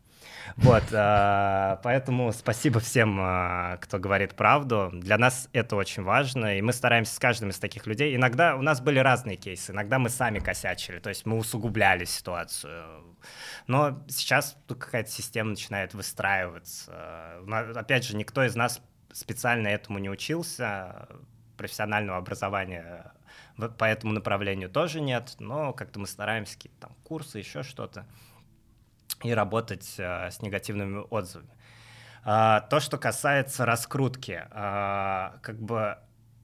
[0.56, 4.90] Вот, а, поэтому спасибо всем, а, кто говорит правду.
[4.92, 8.14] Для нас это очень важно, и мы стараемся с каждым из таких людей.
[8.14, 13.16] Иногда у нас были разные кейсы, иногда мы сами косячили, то есть мы усугубляли ситуацию.
[13.66, 17.40] Но сейчас какая-то система начинает выстраиваться.
[17.74, 18.80] Опять же, никто из нас
[19.12, 21.08] специально этому не учился,
[21.56, 23.12] профессионального образования
[23.78, 28.06] по этому направлению тоже нет, но как-то мы стараемся какие-то там курсы, еще что-то
[29.22, 31.50] и работать э, с негативными отзывами.
[32.24, 35.96] А, то, что касается раскрутки, а, как бы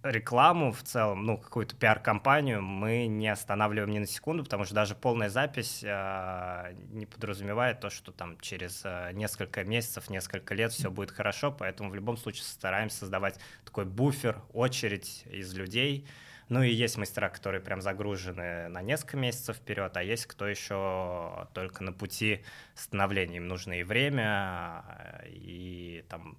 [0.02, 4.94] рекламу в целом, ну, какую-то пиар-компанию мы не останавливаем ни на секунду, потому что даже
[4.94, 10.90] полная запись э, не подразумевает то, что там через э, несколько месяцев, несколько лет все
[10.90, 16.06] будет хорошо, поэтому в любом случае стараемся создавать такой буфер, очередь из людей,
[16.52, 21.48] ну и есть мастера, которые прям загружены на несколько месяцев вперед, а есть кто еще
[21.54, 23.38] только на пути становления.
[23.38, 24.84] Им нужно и время,
[25.24, 26.36] и там,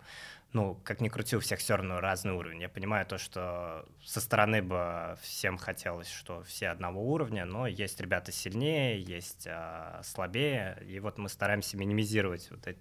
[0.51, 2.61] ну, как ни крути, у всех все равно разный уровень.
[2.61, 7.99] Я понимаю то, что со стороны бы всем хотелось, что все одного уровня, но есть
[7.99, 12.79] ребята сильнее, есть а, слабее, и вот мы стараемся минимизировать вот эту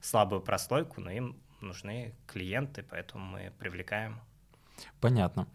[0.00, 4.18] слабую прослойку, но им нужны клиенты, поэтому мы привлекаем.
[5.00, 5.46] Понятно.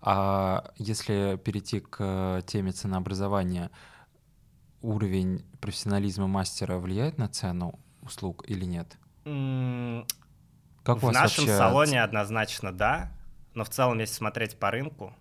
[0.00, 3.70] А если перейти к теме ценообразования,
[4.80, 8.98] уровень профессионализма мастера влияет на цену услуг или нет?
[10.82, 11.56] Как в нашем вообще...
[11.56, 13.12] салоне однозначно да,
[13.54, 15.14] но в целом, если смотреть по рынку,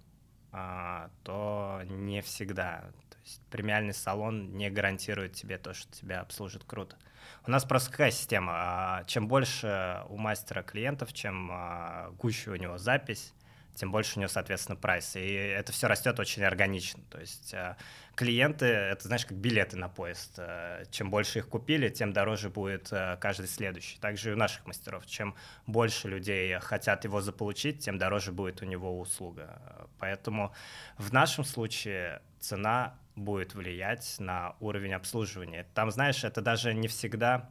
[0.52, 2.86] а, то не всегда.
[3.10, 6.97] То есть премиальный салон не гарантирует тебе то, что тебя обслужат круто.
[7.45, 8.54] У нас просто какая система?
[8.56, 13.34] А, чем больше у мастера клиентов, чем а, гуще у него запись,
[13.76, 15.16] тем больше у него, соответственно, прайс.
[15.16, 17.02] И это все растет очень органично.
[17.10, 17.76] То есть э,
[18.16, 20.36] клиенты, это, знаешь, как билеты на поезд.
[20.38, 23.98] Э, чем больше их купили, тем дороже будет э, каждый следующий.
[24.00, 25.06] Также и у наших мастеров.
[25.06, 25.36] Чем
[25.68, 29.88] больше людей хотят его заполучить, тем дороже будет у него услуга.
[30.00, 30.54] Поэтому
[30.98, 35.66] в нашем случае цена будет влиять на уровень обслуживания.
[35.74, 37.50] Там, знаешь, это даже не всегда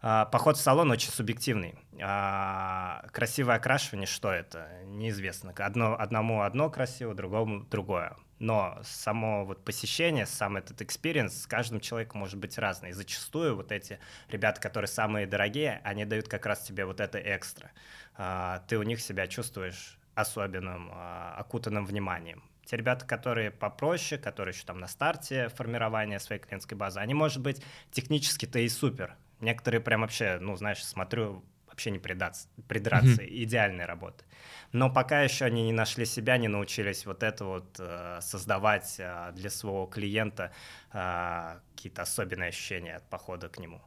[0.00, 1.74] поход в салон очень субъективный.
[2.00, 4.68] А, красивое окрашивание, что это?
[4.84, 5.52] Неизвестно.
[5.56, 8.16] Одно, одному одно красиво, другому другое.
[8.38, 12.90] Но само вот посещение, сам этот experience с каждым человеком может быть разный.
[12.90, 17.18] И зачастую вот эти ребята, которые самые дорогие, они дают как раз тебе вот это
[17.18, 17.72] экстра.
[18.14, 20.90] А, ты у них себя чувствуешь особенным,
[21.36, 22.42] окутанным вниманием.
[22.64, 27.40] Те ребята, которые попроще, которые еще там на старте формирования своей клиентской базы, они, может
[27.40, 33.44] быть, технически-то и супер, Некоторые прям вообще, ну, знаешь, смотрю, вообще не придраться, придраться mm-hmm.
[33.44, 34.24] идеальной работы.
[34.72, 39.32] Но пока еще они не нашли себя, не научились вот это вот э, создавать э,
[39.34, 40.50] для своего клиента
[40.92, 43.80] э, какие-то особенные ощущения от похода к нему.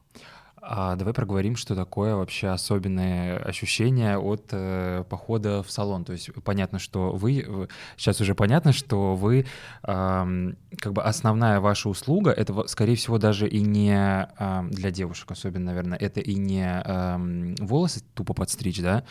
[0.64, 6.06] А давай проговорим, что такое вообще особенное ощущение от э, похода в салон.
[6.06, 9.48] То есть понятно, что вы сейчас уже понятно, что вы
[9.84, 15.32] э, как бы основная ваша услуга это, скорее всего, даже и не э, для девушек,
[15.32, 19.04] особенно, наверное, это и не э, волосы тупо подстричь, да,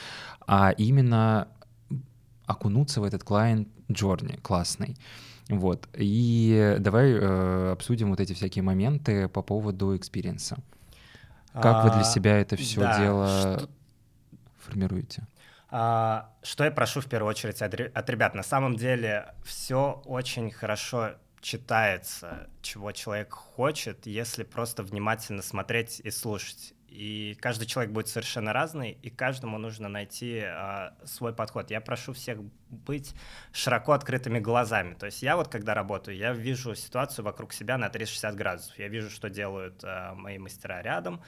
[0.47, 1.49] а именно
[2.47, 4.97] окунуться в этот client journey классный.
[5.49, 5.89] Вот.
[5.95, 10.59] И давай э, обсудим вот эти всякие моменты по поводу experience а.
[11.53, 13.69] Как вы для а, себя это все да, дело что...
[14.59, 15.27] формируете?
[15.71, 18.35] А, что я прошу в первую очередь от, от ребят?
[18.35, 26.11] На самом деле все очень хорошо читается, чего человек хочет, если просто внимательно смотреть и
[26.11, 26.75] слушать.
[26.91, 31.71] И каждый человек будет совершенно разный, и каждому нужно найти э, свой подход.
[31.71, 33.15] Я прошу всех быть
[33.53, 34.95] широко открытыми глазами.
[34.95, 38.79] То есть я вот, когда работаю, я вижу ситуацию вокруг себя на 360 градусов.
[38.79, 41.23] Я вижу, что делают э, мои мастера рядом,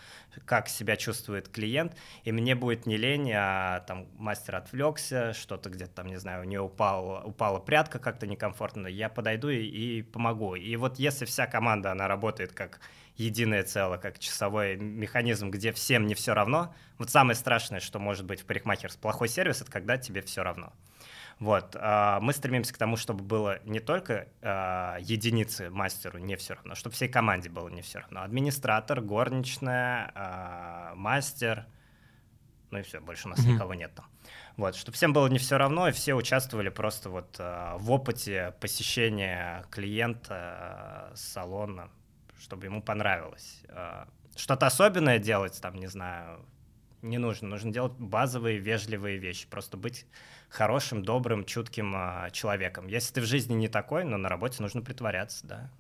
[0.45, 5.95] как себя чувствует клиент, и мне будет не лень, а там мастер отвлекся, что-то где-то
[5.95, 10.57] там, не знаю, у нее упал, упала прядка как-то некомфортно, я подойду и, и помогу.
[10.57, 12.81] И вот если вся команда, она работает как
[13.17, 16.75] единое целое, как часовой механизм, где всем не все равно.
[16.99, 20.73] Вот самое страшное, что может быть в парикмахерс плохой сервис, это когда тебе все равно.
[21.39, 26.55] Вот, э, мы стремимся к тому, чтобы было не только э, единицы мастеру не все
[26.55, 28.23] равно, чтобы всей команде было не все равно.
[28.23, 31.67] Администратор, горничная, э, мастер,
[32.71, 33.55] ну и все, больше у нас mm-hmm.
[33.55, 34.07] никого нет там.
[34.57, 39.65] Вот, чтобы всем было не все равно, и все участвовали просто вот в опыте посещения
[39.71, 41.91] клиента салона,
[42.43, 43.63] чтобы ему понравилось.
[43.69, 46.45] А, что-то особенное делать, там, не знаю,
[47.03, 47.49] не нужно.
[47.49, 49.47] Нужно делать базовые, вежливые вещи.
[49.49, 50.07] Просто быть
[50.49, 52.87] хорошим, добрым, чутким э, человеком.
[52.87, 55.71] Если ты в жизни не такой, но на работе нужно притворяться, да.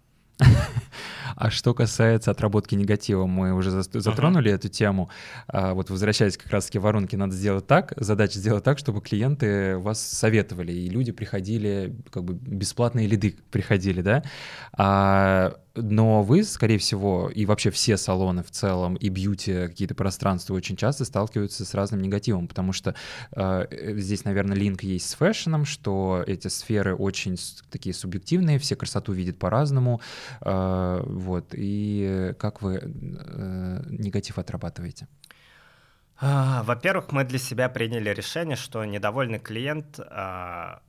[1.37, 4.57] А что касается отработки негатива, мы уже затронули uh-huh.
[4.57, 5.09] эту тему.
[5.46, 9.79] А, вот возвращаясь как раз-таки в воронки, надо сделать так, задача сделать так, чтобы клиенты
[9.79, 14.25] вас советовали, и люди приходили, как бы бесплатные лиды приходили, да?
[14.72, 20.55] А но вы, скорее всего, и вообще все салоны в целом, и бьюти, какие-то пространства
[20.55, 22.95] очень часто сталкиваются с разным негативом, потому что
[23.33, 23.67] э,
[23.99, 27.37] здесь, наверное, линк есть с фэшном, что эти сферы очень
[27.71, 30.01] такие субъективные, все красоту видят по-разному,
[30.41, 35.09] э, вот, и как вы э, негатив отрабатываете?
[36.25, 40.81] А, во-первых, мы для себя приняли решение, что недовольный клиент, а,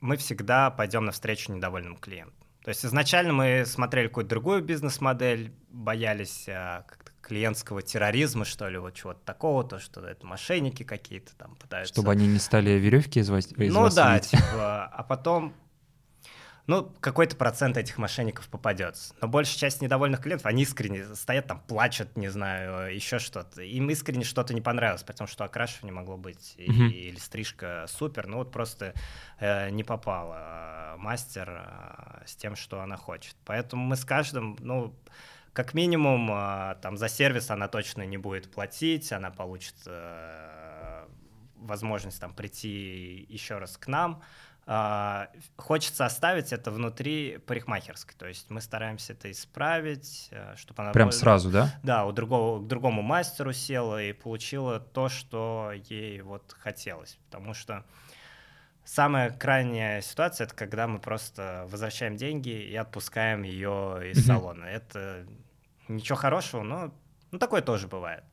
[0.00, 2.45] мы всегда пойдем навстречу недовольному клиенту.
[2.66, 6.84] То есть изначально мы смотрели какую-то другую бизнес-модель, боялись а,
[7.20, 11.94] клиентского терроризма, что ли, вот чего-то такого, то, что это мошенники какие-то там пытаются...
[11.94, 15.54] Чтобы они не стали веревки из вас из Ну вас да, типа, а потом
[16.66, 19.14] ну, какой-то процент этих мошенников попадется.
[19.20, 23.62] Но большая часть недовольных клиентов, они искренне стоят там, плачут, не знаю, еще что-то.
[23.62, 26.90] Им искренне что-то не понравилось, потому что окрашивание могло быть mm-hmm.
[26.90, 28.94] или стрижка супер, но вот просто
[29.38, 33.36] э, не попала мастер э, с тем, что она хочет.
[33.44, 34.94] Поэтому мы с каждым, ну,
[35.52, 41.06] как минимум, э, там за сервис она точно не будет платить, она получит э,
[41.56, 44.22] возможность там прийти еще раз к нам,
[44.66, 48.16] хочется оставить это внутри парикмахерской.
[48.18, 50.92] То есть мы стараемся это исправить, э, чтобы она...
[50.92, 51.72] Прям сразу, да?
[51.84, 57.16] Да, у другого, к другому мастеру села и получила то, что ей вот хотелось.
[57.30, 57.84] Потому что
[58.84, 64.64] самая крайняя ситуация— это когда мы просто возвращаем деньги и отпускаем ее из салона.
[64.64, 65.26] Это
[65.86, 66.92] ничего хорошего, но
[67.30, 68.24] ну, такое тоже бывает.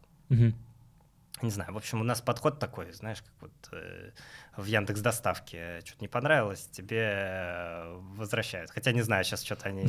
[1.43, 4.11] Не знаю, в общем, у нас подход такой, знаешь, как вот э,
[4.55, 8.71] в Яндекс Доставке что-то не понравилось, тебе э, возвращают.
[8.71, 9.83] Хотя не знаю, сейчас что-то они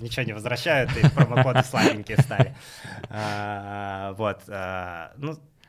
[0.00, 2.56] ничего не возвращают, и промокоды слабенькие стали.
[3.10, 4.42] А, вот.
[4.48, 5.12] А,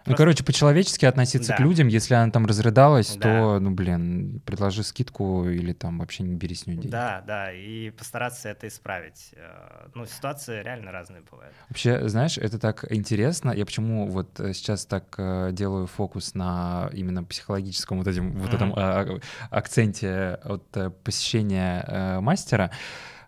[0.06, 1.58] ну, ну, короче, по-человечески относиться да.
[1.58, 3.22] к людям, если она там разрыдалась, да.
[3.22, 6.92] то, ну, блин, предложи скидку или там вообще не бери с нее деньги.
[6.92, 9.34] Да, да, и постараться это исправить.
[9.34, 11.54] Э, ну, ситуации реально разные бывают.
[11.70, 13.52] Вообще, знаешь, это так интересно.
[13.52, 18.40] Я почему вот э, сейчас так э, делаю фокус на именно психологическом вот этим, mm-hmm.
[18.40, 19.20] вот этом а,
[19.52, 20.68] акценте от
[21.04, 22.72] посещения мастера.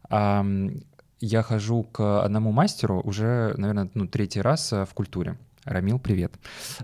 [0.10, 5.38] Я хожу к одному мастеру уже, наверное, ну, третий раз в культуре.
[5.66, 6.36] Рамил, привет.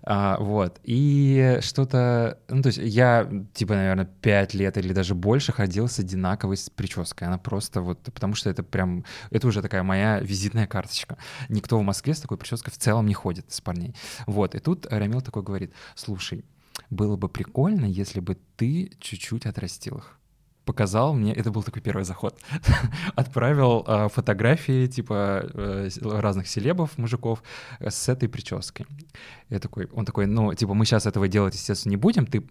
[0.02, 0.80] А, вот.
[0.84, 2.40] И что-то...
[2.50, 7.28] Ну, то есть я, типа, наверное, пять лет или даже больше ходил с одинаковой прической.
[7.28, 8.02] Она просто вот...
[8.02, 9.06] Потому что это прям...
[9.30, 11.18] Это уже такая моя визитная карточка.
[11.48, 13.96] Никто в Москве с такой прической в целом не ходит с парней.
[14.26, 14.56] Вот.
[14.56, 16.44] И тут Рамил такой говорит, слушай,
[16.90, 20.18] было бы прикольно, если бы ты чуть-чуть отрастил их
[20.66, 22.40] показал мне, это был такой первый заход,
[23.16, 27.44] отправил э, фотографии типа э, разных селебов, мужиков
[27.80, 28.86] э, с этой прической.
[29.50, 32.44] Я такой, он такой, ну, типа, мы сейчас этого делать, естественно, не будем, ты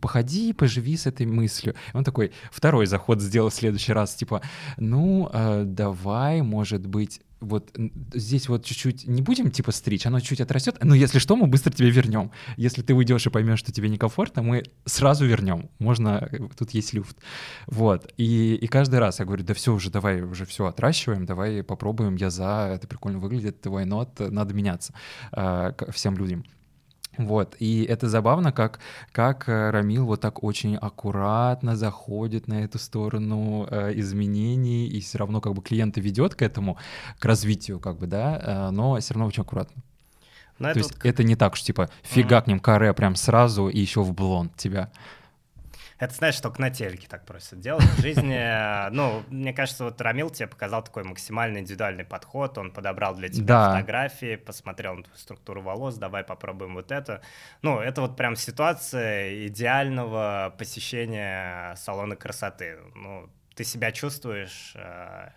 [0.00, 1.74] походи, поживи с этой мыслью.
[1.94, 4.40] Он такой второй заход сделал в следующий раз, типа,
[4.76, 7.76] ну, э, давай, может быть, вот
[8.14, 11.72] здесь вот чуть-чуть не будем типа стричь, оно чуть отрастет, но если что, мы быстро
[11.72, 12.30] тебе вернем.
[12.56, 15.70] Если ты уйдешь и поймешь, что тебе некомфортно, мы сразу вернем.
[15.78, 17.16] Можно, тут есть люфт.
[17.66, 18.12] Вот.
[18.16, 22.16] И, и каждый раз я говорю, да все уже, давай уже все отращиваем, давай попробуем,
[22.16, 24.94] я за, это прикольно выглядит, why not, надо меняться
[25.32, 26.44] э, всем людям.
[27.18, 28.78] Вот, и это забавно, как,
[29.12, 35.18] как э, Рамил вот так очень аккуратно заходит на эту сторону э, изменений, и все
[35.18, 36.76] равно как бы клиента ведет к этому,
[37.18, 39.82] к развитию, как бы, да, э, но все равно очень аккуратно.
[40.58, 41.04] Но То это есть вот...
[41.04, 44.90] это не так, что типа фигакнем каре прям сразу и еще в блонд тебя.
[45.98, 47.84] Это, знаешь, только на телеке так просят делать.
[47.84, 52.58] В жизни, ну, мне кажется, вот Рамил тебе показал такой максимально индивидуальный подход.
[52.58, 53.70] Он подобрал для тебя да.
[53.70, 57.22] фотографии, посмотрел на твою структуру волос, давай попробуем вот это.
[57.62, 62.78] Ну, это вот прям ситуация идеального посещения салона красоты.
[62.94, 65.30] Ну, ты себя чувствуешь э,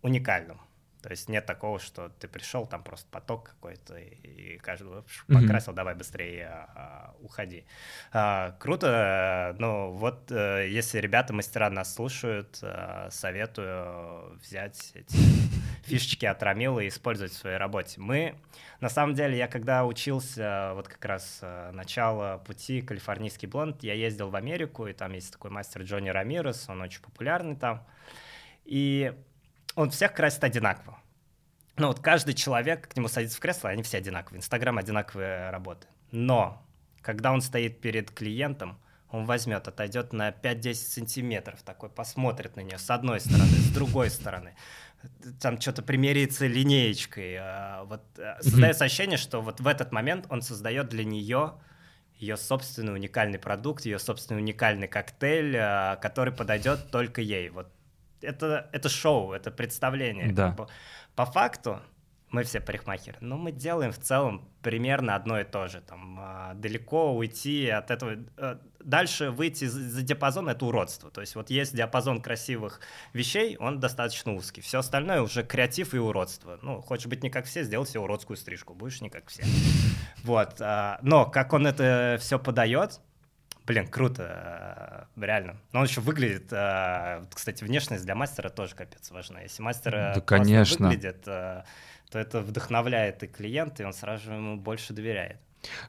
[0.00, 0.58] уникальным.
[1.02, 5.76] То есть нет такого, что ты пришел, там просто поток какой-то, и, каждый покрасил, mm-hmm.
[5.76, 7.64] давай быстрее а, уходи.
[8.12, 15.16] А, круто, ну вот э, если ребята, мастера нас слушают, а, советую взять эти
[15.84, 18.00] фишечки от Рамила и использовать в своей работе.
[18.00, 18.36] Мы,
[18.80, 23.94] на самом деле, я когда учился, вот как раз а, начало пути калифорнийский блонд, я
[23.94, 27.84] ездил в Америку, и там есть такой мастер Джонни Рамирес, он очень популярный там,
[28.64, 29.12] и
[29.74, 30.98] он всех красит одинаково.
[31.76, 34.38] Ну вот каждый человек к нему садится в кресло, они все одинаковые.
[34.38, 35.86] Инстаграм одинаковые работы.
[36.10, 36.62] Но
[37.00, 38.78] когда он стоит перед клиентом,
[39.10, 44.10] он возьмет, отойдет на 5-10 сантиметров, такой посмотрит на нее с одной стороны, с другой
[44.10, 44.54] стороны,
[45.40, 47.36] там что-то примерится линеечкой.
[47.38, 51.54] А, вот э, создается ощущение, что вот в этот момент он создает для нее
[52.18, 57.50] ее собственный уникальный продукт, ее собственный уникальный коктейль, а, который подойдет только ей.
[57.50, 57.68] Вот
[58.22, 60.32] это, это шоу, это представление.
[60.32, 60.56] Да.
[61.14, 61.80] По факту
[62.32, 65.82] мы все парикмахеры, но мы делаем в целом примерно одно и то же.
[65.82, 71.10] Там, а, далеко уйти от этого, а, дальше выйти за, за диапазон— это уродство.
[71.10, 72.80] То есть вот есть диапазон красивых
[73.12, 74.62] вещей, он достаточно узкий.
[74.62, 76.58] Все остальное уже креатив и уродство.
[76.62, 79.44] Ну, хочешь быть не как все, сделай себе уродскую стрижку, будешь не как все.
[80.24, 80.56] Вот.
[80.60, 83.00] А, но как он это все подает,
[83.66, 85.56] Блин, круто, э, реально.
[85.72, 89.40] Но он еще выглядит, э, кстати, внешность для мастера тоже капец важна.
[89.40, 90.88] Если мастер да, конечно.
[90.88, 91.62] выглядит, э,
[92.10, 95.38] то это вдохновляет и клиента, и он сразу же ему больше доверяет.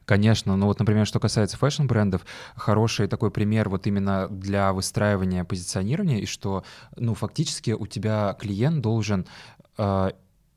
[0.04, 6.20] Конечно, ну вот, например, что касается фэшн-брендов, хороший такой пример вот именно для выстраивания позиционирования,
[6.20, 6.62] и что,
[6.94, 9.26] ну, фактически у тебя клиент должен
[9.76, 10.12] Э,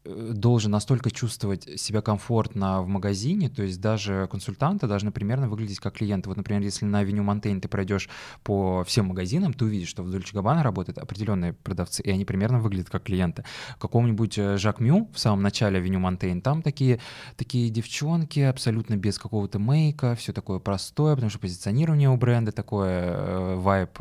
[0.07, 5.95] должен настолько чувствовать себя комфортно в магазине, то есть даже консультанты должны примерно выглядеть как
[5.95, 6.29] клиенты.
[6.29, 8.09] Вот, например, если на Avenue Montaigne ты пройдешь
[8.43, 12.59] по всем магазинам, ты увидишь, что в Dolce Gabbana работают определенные продавцы, и они примерно
[12.59, 13.43] выглядят как клиенты.
[13.79, 16.99] Какому-нибудь э, Jacquemus в самом начале Avenue Montaigne, там такие,
[17.35, 23.01] такие девчонки абсолютно без какого-то мейка, все такое простое, потому что позиционирование у бренда такое,
[23.01, 23.99] э, вайп.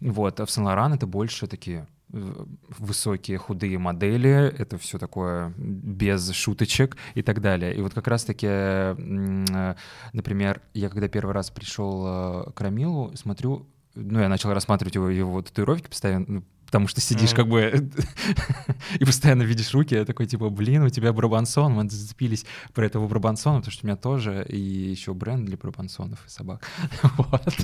[0.00, 6.96] Вот, а в Сен-Лоран это больше такие высокие худые модели, это все такое без шуточек
[7.14, 7.74] и так далее.
[7.74, 9.74] И вот как раз-таки, э,
[10.12, 15.08] например, я когда первый раз пришел э, к Рамилу, смотрю, ну, я начал рассматривать его,
[15.08, 17.36] его татуировки постоянно, ну, потому что сидишь mm-hmm.
[17.36, 17.90] как бы
[19.00, 23.08] и постоянно видишь руки, я такой типа, блин, у тебя Брабансон, мы зацепились про этого
[23.08, 26.64] Брабансона, потому что у меня тоже и еще бренд для Брабансонов и собак.
[27.16, 27.54] вот.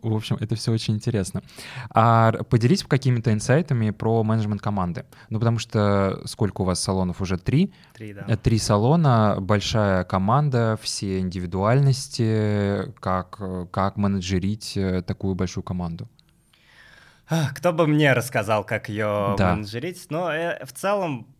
[0.00, 1.42] В общем, это все очень интересно.
[1.90, 5.04] А поделись какими-то инсайтами про менеджмент команды.
[5.28, 7.20] Ну, потому что сколько у вас салонов?
[7.20, 7.74] Уже три?
[7.92, 8.24] Три, да.
[8.26, 12.90] Э, три салона, большая команда, все индивидуальности.
[13.00, 13.38] Как,
[13.70, 16.08] как менеджерить э, такую большую команду?
[17.54, 19.54] Кто бы мне рассказал, как ее да.
[19.54, 20.06] менеджерить?
[20.10, 21.34] Но э, в целом,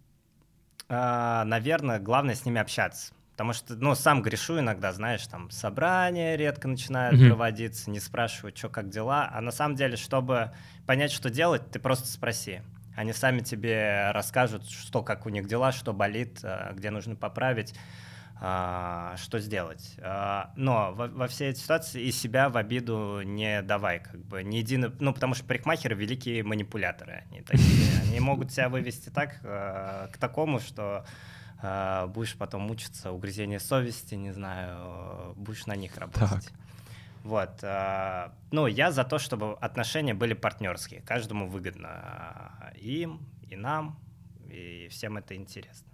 [0.89, 3.12] наверное, главное с ними общаться.
[3.37, 7.28] Потому что, ну, сам грешу иногда, знаешь, там собрания редко начинают mm-hmm.
[7.28, 9.30] проводиться, не спрашивают, что, как дела.
[9.30, 10.53] А на самом деле, чтобы
[10.87, 12.62] понять, что делать, ты просто спроси.
[12.97, 17.74] Они сами тебе расскажут, что, как у них дела, что болит, э, где нужно поправить,
[17.74, 17.78] а,
[18.39, 19.97] что сделать.
[20.03, 24.43] А, но во, во всей этой ситуации и себя в обиду не давай, как бы,
[24.43, 29.41] не едино, ну, потому что парикмахеры— великие манипуляторы, они такие, они могут себя вывести так,
[29.43, 31.07] э, к такому, что
[32.09, 36.45] будешь потом мучиться, угрызение совести, не знаю, будешь на них работать.
[36.45, 36.53] Так.
[37.24, 37.62] Вот.
[38.53, 42.72] Ну, я за то, чтобы отношения были партнерские, каждому выгодно.
[42.76, 43.99] Им, и нам,
[44.51, 45.89] и всем это интересно.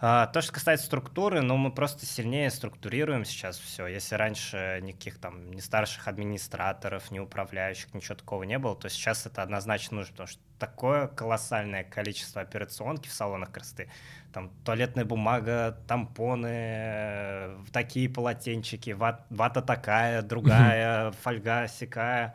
[0.00, 3.86] А, то, что касается структуры, ну, мы просто сильнее структурируем сейчас все.
[3.86, 9.26] Если раньше никаких там ни старших администраторов, ни управляющих, ничего такого не было, то сейчас
[9.26, 13.88] это однозначно нужно, потому что такое колоссальное количество операционки в салонах красоты.
[14.32, 22.34] Там туалетная бумага, тампоны, э, такие полотенчики, ват, вата такая, другая, фольга сякая.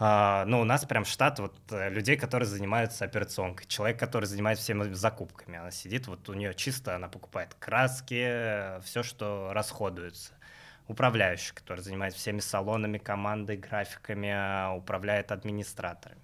[0.00, 3.66] Uh, ну, у нас прям штат вот э, людей, которые занимаются операционкой.
[3.66, 5.58] Человек, который занимается всеми закупками.
[5.58, 10.32] Она сидит, вот у нее чисто, она покупает краски, все, что расходуется.
[10.88, 16.22] Управляющий, который занимается всеми салонами, командой, графиками, а, управляет администраторами.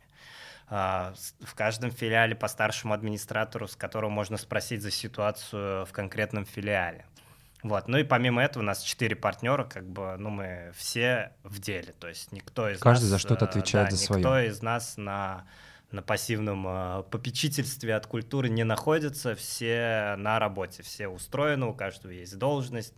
[0.70, 6.47] Uh, в каждом филиале по старшему администратору, с которого можно спросить за ситуацию в конкретном
[6.47, 7.05] филиале.
[7.66, 7.88] Вот.
[7.88, 11.94] Ну и помимо этого у нас четыре партнера, как бы, ну мы все в деле,
[11.98, 13.10] то есть никто из Каждый нас...
[13.10, 14.20] за что-то э, отвечает да, за свое.
[14.20, 15.48] Никто из нас на,
[15.90, 22.12] на пассивном э, попечительстве от культуры не находится, все на работе, все устроены, у каждого
[22.12, 22.94] есть должность,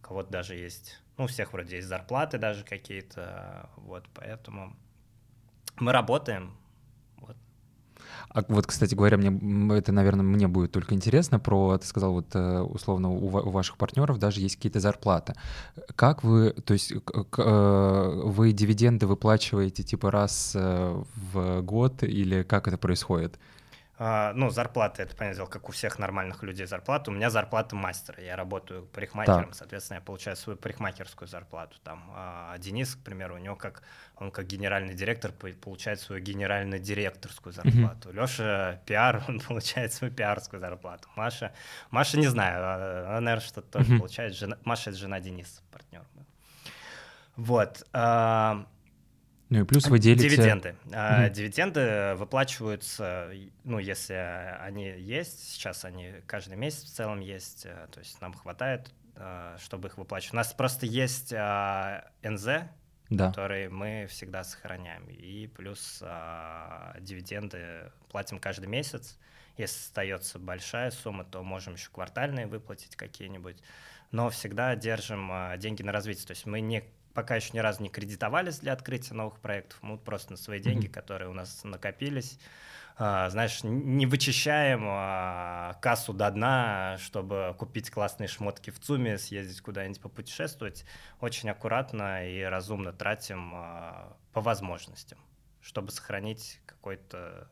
[0.00, 4.74] у кого-то даже есть, ну у всех вроде есть зарплаты даже какие-то, вот, поэтому
[5.78, 6.56] мы работаем,
[8.28, 12.26] а вот, кстати говоря, мне это, наверное, мне будет только интересно про, ты сказал, вот
[12.34, 15.34] э, условно у, у ваших партнеров даже есть какие-то зарплаты.
[15.94, 21.02] Как вы, то есть э, вы дивиденды выплачиваете типа раз э,
[21.32, 23.38] в год или как это происходит?
[23.98, 27.10] А, ну, зарплата, это, понятное дело, как у всех нормальных людей зарплата.
[27.10, 28.22] У меня зарплата мастера.
[28.22, 29.54] Я работаю парикмахером, так.
[29.54, 31.78] соответственно, я получаю свою парикмахерскую зарплату.
[31.82, 33.82] Там а Денис, к примеру, у него как
[34.16, 38.10] он как генеральный директор получает свою генерально-директорскую зарплату.
[38.10, 38.20] Mm-hmm.
[38.20, 41.08] Леша пиар, он получает свою пиарскую зарплату.
[41.16, 41.52] Маша,
[41.90, 43.98] Маша не знаю, а, она, наверное, что-то тоже mm-hmm.
[43.98, 44.34] получает.
[44.34, 46.02] Жена, Маша— это жена Дениса, партнер.
[47.36, 47.86] Вот.
[47.92, 48.66] А,
[49.48, 50.28] ну и плюс вы делите...
[50.28, 50.74] Дивиденды.
[50.86, 51.30] Mm-hmm.
[51.30, 53.30] Дивиденды выплачиваются,
[53.62, 54.14] ну, если
[54.60, 59.56] они есть, сейчас они каждый месяц в целом есть, э, то есть нам хватает, э,
[59.60, 60.32] чтобы их выплачивать.
[60.32, 62.46] У нас просто есть а, НЗ,
[63.08, 63.28] да.
[63.28, 65.06] который мы всегда сохраняем.
[65.10, 69.16] И плюс а, дивиденды платим каждый месяц.
[69.56, 73.56] Если остается большая сумма, то можем еще квартальные выплатить какие-нибудь.
[74.10, 76.26] Но всегда держим деньги на развитие.
[76.26, 76.84] То есть мы не
[77.16, 79.78] пока еще ни разу не кредитовались для открытия новых проектов.
[79.80, 80.92] Мы просто на свои деньги, mm-hmm.
[80.92, 82.38] которые у нас накопились,
[82.98, 89.62] а, знаешь, не вычищаем а, кассу до дна, чтобы купить классные шмотки в ЦУМе, съездить
[89.62, 90.84] куда-нибудь попутешествовать.
[91.20, 95.18] Очень аккуратно и разумно тратим а, по возможностям,
[95.62, 97.48] чтобы сохранить какой-то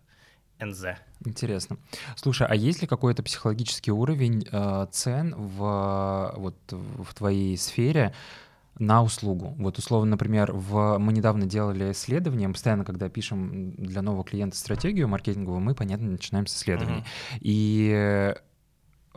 [0.61, 0.97] НЗ.
[1.25, 1.79] Интересно.
[2.17, 8.15] Слушай, а есть ли какой-то психологический уровень э, цен в, вот, в твоей сфере,
[8.79, 9.55] на услугу.
[9.59, 10.99] Вот условно, например, в...
[10.99, 16.47] мы недавно делали исследование, постоянно, когда пишем для нового клиента стратегию маркетинговую, мы, понятно, начинаем
[16.47, 17.01] с исследований.
[17.01, 17.39] Uh-huh.
[17.41, 18.35] И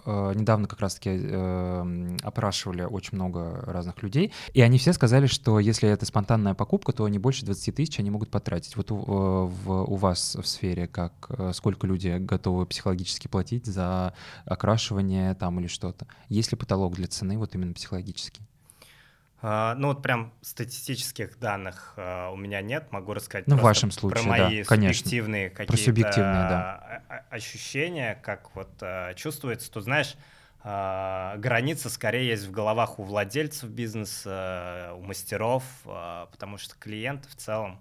[0.06, 5.60] э, недавно как раз-таки э, опрашивали очень много разных людей, и они все сказали, что
[5.60, 8.76] если это спонтанная покупка, то не больше 20 тысяч они могут потратить.
[8.76, 13.66] Вот у, э, в, у вас в сфере как э, сколько люди готовы психологически платить
[13.66, 14.14] за
[14.46, 16.08] окрашивание там или что-то?
[16.30, 18.44] Есть ли потолок для цены вот именно психологический?
[19.40, 23.92] А, ну вот прям статистических данных а, у меня нет, могу рассказать ну, в вашем
[23.92, 24.94] случае, про мои да, конечно.
[24.96, 27.04] субъективные какие-то субъективные, да.
[27.30, 29.72] ощущения, как вот а, чувствуется.
[29.72, 30.16] Тут знаешь,
[30.64, 37.80] граница скорее есть в головах у владельцев бизнеса, у мастеров, потому что клиенты в целом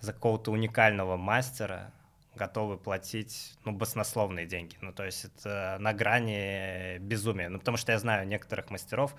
[0.00, 1.92] за какого-то уникального мастера
[2.34, 4.76] готовы платить, ну, баснословные деньги.
[4.80, 7.48] Ну, то есть это на грани безумия.
[7.48, 9.14] Ну, потому что я знаю некоторых мастеров,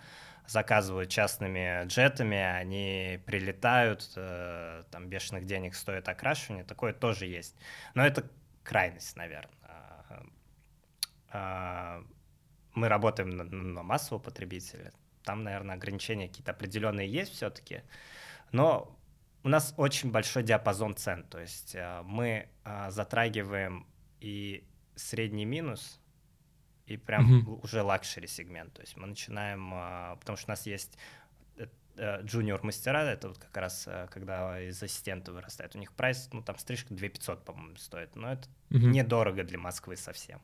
[0.47, 7.55] заказывают частными джетами, они прилетают, э, там бешеных денег стоит окрашивание, такое тоже есть.
[7.93, 8.29] Но это
[8.63, 9.53] крайность, наверное.
[9.63, 10.23] А,
[11.31, 12.03] а,
[12.73, 14.93] мы работаем на, на массового потребителя,
[15.23, 17.81] там, наверное, ограничения какие-то определенные есть все-таки,
[18.51, 18.97] но
[19.43, 23.85] у нас очень большой диапазон цен, то есть э, мы э, затрагиваем
[24.19, 25.99] и средний минус,
[26.87, 27.61] и прям mm-hmm.
[27.63, 30.97] уже luxury сегмент, то есть мы начинаем, э, потому что у нас есть
[31.99, 36.55] junior мастера, это вот как раз когда из ассистента вырастает, у них прайс, ну там
[36.59, 38.85] стрижка 2500, по-моему, стоит, но это mm-hmm.
[38.85, 40.39] недорого для Москвы совсем.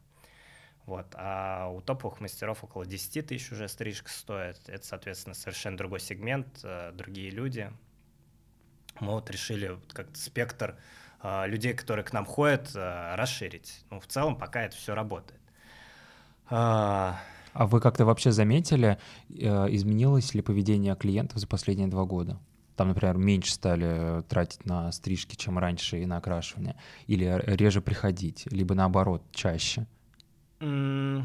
[0.87, 1.13] Вот.
[1.13, 4.57] А у топовых мастеров около 10 тысяч уже стрижка стоит.
[4.67, 6.65] Это, соответственно, совершенно другой сегмент,
[6.95, 7.71] другие люди
[8.99, 10.77] мы вот решили как-то спектр
[11.21, 13.83] э, людей, которые к нам ходят, э, расширить.
[13.89, 15.39] Ну, в целом пока это все работает.
[16.55, 17.19] А...
[17.53, 18.99] а вы как-то вообще заметили,
[19.29, 22.39] э, изменилось ли поведение клиентов за последние два года?
[22.75, 26.75] Там, например, меньше стали тратить на стрижки, чем раньше, и на окрашивание,
[27.07, 29.87] или реже приходить, либо наоборот, чаще?
[30.59, 31.23] Mm.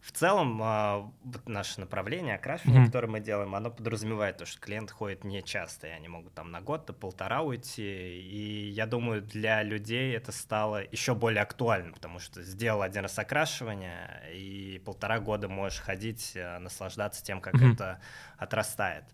[0.00, 2.86] В целом, а, вот наше направление окрашивания, mm-hmm.
[2.86, 6.52] которое мы делаем, оно подразумевает то, что клиент ходит не часто, и они могут там
[6.52, 7.82] на год, до полтора уйти.
[7.82, 13.18] И я думаю, для людей это стало еще более актуально, потому что сделал один раз
[13.18, 17.74] окрашивание, и полтора года можешь ходить, э, наслаждаться тем, как mm-hmm.
[17.74, 18.00] это
[18.36, 19.04] отрастает.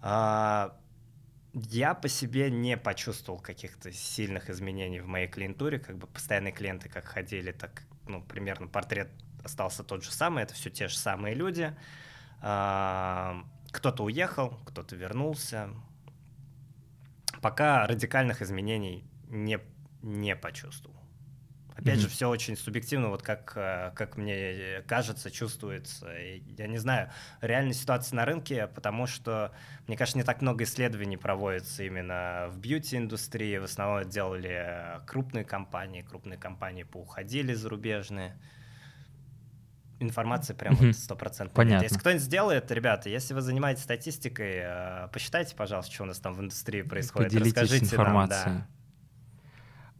[0.00, 0.74] А,
[1.52, 6.88] я по себе не почувствовал каких-то сильных изменений в моей клиентуре, как бы постоянные клиенты
[6.88, 9.10] как ходили, так ну, примерно портрет
[9.44, 11.74] остался тот же самый, это все те же самые люди.
[12.40, 15.70] Кто-то уехал, кто-то вернулся.
[17.40, 19.58] Пока радикальных изменений не,
[20.02, 20.94] не почувствовал.
[21.76, 22.02] Опять mm-hmm.
[22.02, 26.08] же, все очень субъективно, вот как, э, как мне кажется, чувствуется.
[26.56, 29.52] Я не знаю реальной ситуации на рынке, потому что,
[29.88, 33.58] мне кажется, не так много исследований проводится именно в бьюти-индустрии.
[33.58, 38.38] В основном это делали крупные компании, крупные компании поуходили зарубежные
[40.04, 41.54] информация прям стопроцентно.
[41.54, 41.84] Понятно.
[41.84, 46.34] Если кто-нибудь сделает, ребята, если вы занимаетесь статистикой, э, посчитайте, пожалуйста, что у нас там
[46.34, 47.32] в индустрии происходит.
[47.32, 48.54] Поделитесь Расскажите информацией.
[48.54, 48.66] Нам,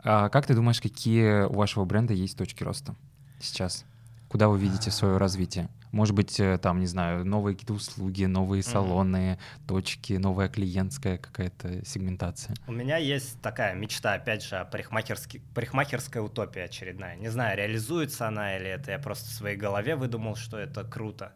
[0.05, 0.25] да.
[0.25, 2.95] а как ты думаешь, какие у вашего бренда есть точки роста
[3.41, 3.85] сейчас?
[4.29, 5.69] Куда вы видите свое развитие?
[5.95, 9.67] Может быть, э, там, не знаю, новые какие-то услуги, новые салоны, mm-hmm.
[9.69, 12.57] точки, новая клиентская какая-то сегментация.
[12.67, 17.15] У меня есть такая мечта, опять же, парикмахерский, парикмахерская утопия очередная.
[17.15, 21.33] Не знаю, реализуется она или это я просто в своей голове выдумал, что это круто.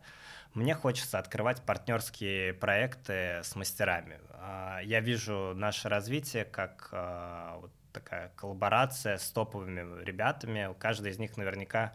[0.55, 4.19] Мне хочется открывать партнерские проекты с мастерами.
[4.33, 10.75] А, я вижу наше развитие как а, вот такая коллаборация с топовыми ребятами.
[10.81, 11.93] Каждый из них наверняка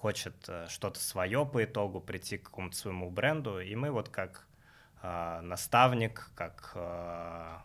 [0.00, 4.46] хочет э, что-то свое по итогу, прийти к какому-то своему бренду, и мы вот как
[5.02, 7.58] э, наставник, как, э,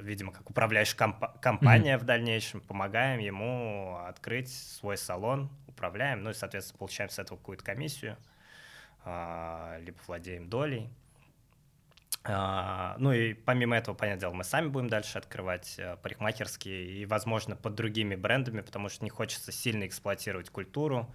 [0.00, 1.98] видимо, как управляющая комп- компания mm-hmm.
[1.98, 7.64] в дальнейшем, помогаем ему открыть свой салон, управляем, ну и, соответственно, получаем с этого какую-то
[7.64, 8.16] комиссию,
[9.04, 10.90] э, либо владеем долей.
[12.22, 17.04] Uh, ну и помимо этого, понятное дело, мы сами будем дальше открывать uh, парикмахерские и,
[17.04, 21.14] возможно, под другими брендами, потому что не хочется сильно эксплуатировать культуру,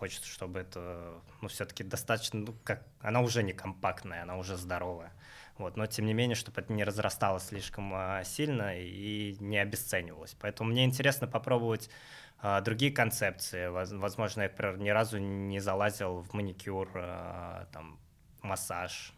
[0.00, 5.12] Хочется, чтобы это, ну, все-таки достаточно, ну, как, она уже не компактная, она уже здоровая.
[5.58, 10.34] Вот, но тем не менее, чтобы это не разрасталось слишком а, сильно и не обесценивалось.
[10.40, 11.90] Поэтому мне интересно попробовать
[12.38, 13.66] а, другие концепции.
[13.66, 18.00] Возможно, я, например, ни разу не залазил в маникюр, а, там,
[18.40, 19.12] массаж,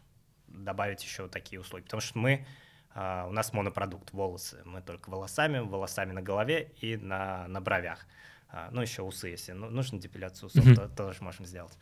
[0.49, 1.85] добавить еще такие услуги.
[1.85, 2.45] Потому что мы,
[2.93, 4.61] а, у нас монопродукт, волосы.
[4.65, 8.05] Мы только волосами, волосами на голове и на, на бровях.
[8.53, 10.75] А, ну, еще усы, если ну, нужно депиляцию усов, mm-hmm.
[10.75, 11.75] то, тоже можем сделать.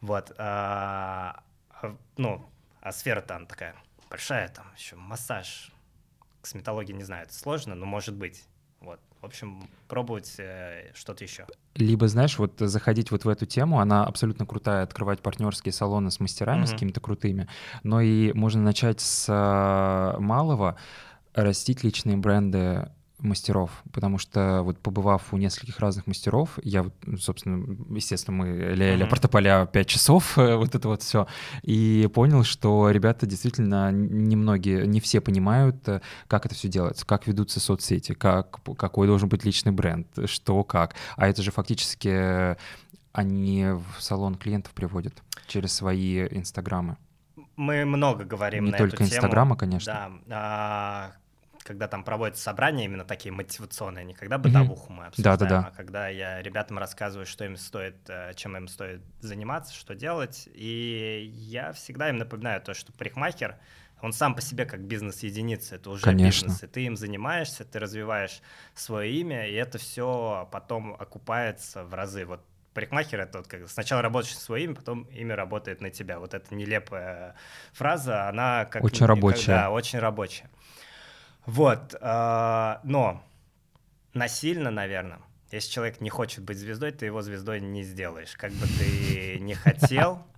[0.00, 0.32] Вот.
[0.38, 2.44] А, а, ну,
[2.80, 3.76] а сфера там такая
[4.10, 5.72] большая, там еще массаж,
[6.42, 8.42] косметология, не знаю, это сложно, но может быть.
[8.80, 8.98] Вот.
[9.20, 11.46] В общем, пробовать э, что-то еще.
[11.76, 16.18] Либо, знаешь, вот заходить вот в эту тему, она абсолютно крутая, открывать партнерские салоны с
[16.18, 16.66] мастерами, mm-hmm.
[16.66, 17.46] с какими-то крутыми,
[17.84, 20.76] но и можно начать с э, малого,
[21.34, 22.90] растить личные бренды
[23.22, 26.86] мастеров, потому что вот побывав у нескольких разных мастеров, я,
[27.18, 31.26] собственно, естественно, мы ля-ля портополя 5 часов, вот это вот все,
[31.62, 35.76] и понял, что ребята действительно немногие, не все понимают,
[36.28, 40.94] как это все делается, как ведутся соцсети, как, какой должен быть личный бренд, что, как.
[41.16, 42.56] А это же фактически
[43.12, 45.14] они в салон клиентов приводят
[45.46, 46.96] через свои инстаграмы.
[47.56, 50.12] Мы много говорим не на только эту инстаграма, конечно.
[50.26, 51.12] Да, а,
[51.62, 55.68] когда там проводятся собрания именно такие мотивационные, не когда бытовуху мы обсуждаем, да, да, да.
[55.68, 60.48] а когда я ребятам рассказываю, что им стоит, э, чем им стоит заниматься, что делать,
[60.54, 63.56] и я всегда им напоминаю то, что парикмахер,
[64.02, 66.46] он сам по себе как бизнес-единица, это уже Конечно.
[66.46, 68.40] бизнес, и ты им занимаешься, ты развиваешь
[68.74, 72.24] свое имя, и это все потом окупается в разы.
[72.24, 72.40] Вот
[72.72, 76.18] парикмахер это вот как сначала работаешь на свое имя, потом имя работает на тебя.
[76.18, 77.34] Вот эта нелепая
[77.72, 79.52] фраза, она как очень рабочая.
[79.52, 80.48] Да, очень рабочая.
[81.46, 83.22] Вот, э, но
[84.14, 85.18] насильно, наверное,
[85.50, 88.36] если человек не хочет быть звездой, ты его звездой не сделаешь.
[88.36, 90.22] Как бы ты не хотел.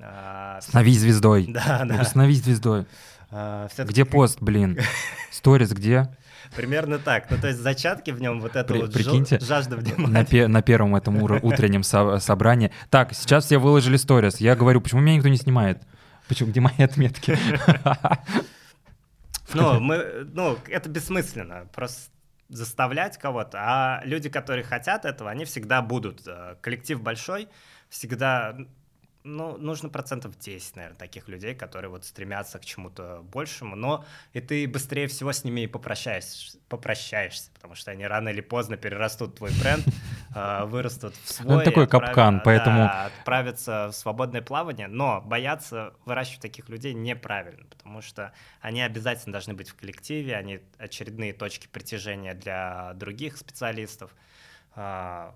[0.00, 1.46] Э, становись звездой.
[1.52, 2.04] Да, да.
[2.04, 2.86] Становись звездой.
[3.32, 4.78] Э, где пост, блин?
[5.32, 6.16] Сторис где?
[6.54, 7.28] Примерно так.
[7.30, 10.06] Ну, то есть зачатки в нем вот это При, вот прикиньте, жажда внимания.
[10.06, 12.70] На, пе- на первом этом утреннем со- собрании.
[12.90, 14.38] Так, сейчас все выложили сторис.
[14.38, 15.82] Я говорю, почему меня никто не снимает?
[16.28, 16.50] Почему?
[16.50, 17.36] Где мои отметки?
[19.54, 21.68] Ну, мы, ну, это бессмысленно.
[21.72, 22.10] Просто
[22.48, 26.26] заставлять кого-то, а люди, которые хотят этого, они всегда будут.
[26.26, 27.48] Э, коллектив большой,
[27.90, 28.56] всегда
[29.24, 34.40] ну, нужно процентов 10, наверное, таких людей, которые вот стремятся к чему-то большему, но и
[34.40, 39.36] ты быстрее всего с ними и попрощаешься, попрощаешься потому что они рано или поздно перерастут
[39.36, 39.84] твой бренд,
[40.34, 41.56] вырастут в свой.
[41.56, 42.84] Это такой капкан, поэтому...
[42.84, 49.54] отправятся в свободное плавание, но бояться выращивать таких людей неправильно, потому что они обязательно должны
[49.54, 54.10] быть в коллективе, они очередные точки притяжения для других специалистов.
[54.74, 55.34] А,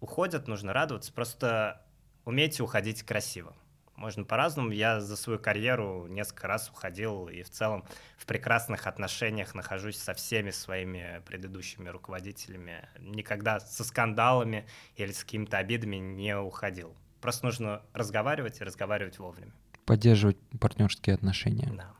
[0.00, 1.82] уходят, нужно радоваться, просто
[2.24, 3.54] умейте уходить красиво.
[3.96, 4.70] Можно по-разному.
[4.70, 7.84] Я за свою карьеру несколько раз уходил и в целом
[8.16, 12.88] в прекрасных отношениях нахожусь со всеми своими предыдущими руководителями.
[12.98, 14.66] Никогда со скандалами
[14.96, 16.94] или с какими-то обидами не уходил.
[17.20, 19.52] Просто нужно разговаривать и разговаривать вовремя.
[19.84, 21.70] Поддерживать партнерские отношения.
[21.72, 21.92] Да.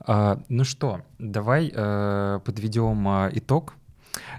[0.00, 3.74] А, ну что, давай э, подведем э, итог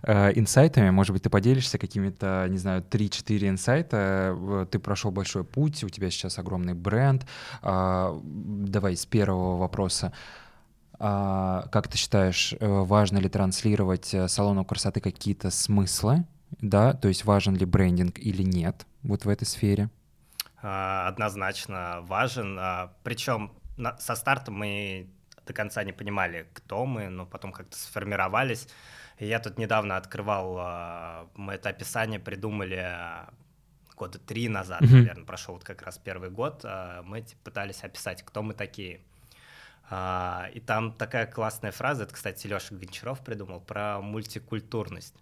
[0.03, 0.89] Э, инсайтами.
[0.89, 4.67] Может быть, ты поделишься какими-то, не знаю, 3-4 инсайта.
[4.71, 7.25] Ты прошел большой путь, у тебя сейчас огромный бренд.
[7.61, 10.13] А, давай с первого вопроса.
[10.99, 16.25] А, как ты считаешь, э, важно ли транслировать э, салону красоты какие-то смыслы?
[16.61, 19.89] Да, то есть важен ли брендинг или нет вот в этой сфере?
[20.61, 22.59] А, однозначно важен.
[23.03, 23.53] Причем
[23.99, 25.09] со старта мы
[25.45, 28.67] до конца не понимали, кто мы, но потом как-то сформировались.
[29.19, 33.29] Я тут недавно открывал, а, мы это описание придумали а,
[33.95, 34.91] года три назад, mm-hmm.
[34.91, 39.01] наверное, прошел вот как раз первый год, а, мы типа, пытались описать, кто мы такие.
[39.91, 45.15] И там такая классная фраза, это, кстати, Леша Гончаров придумал, про мультикультурность.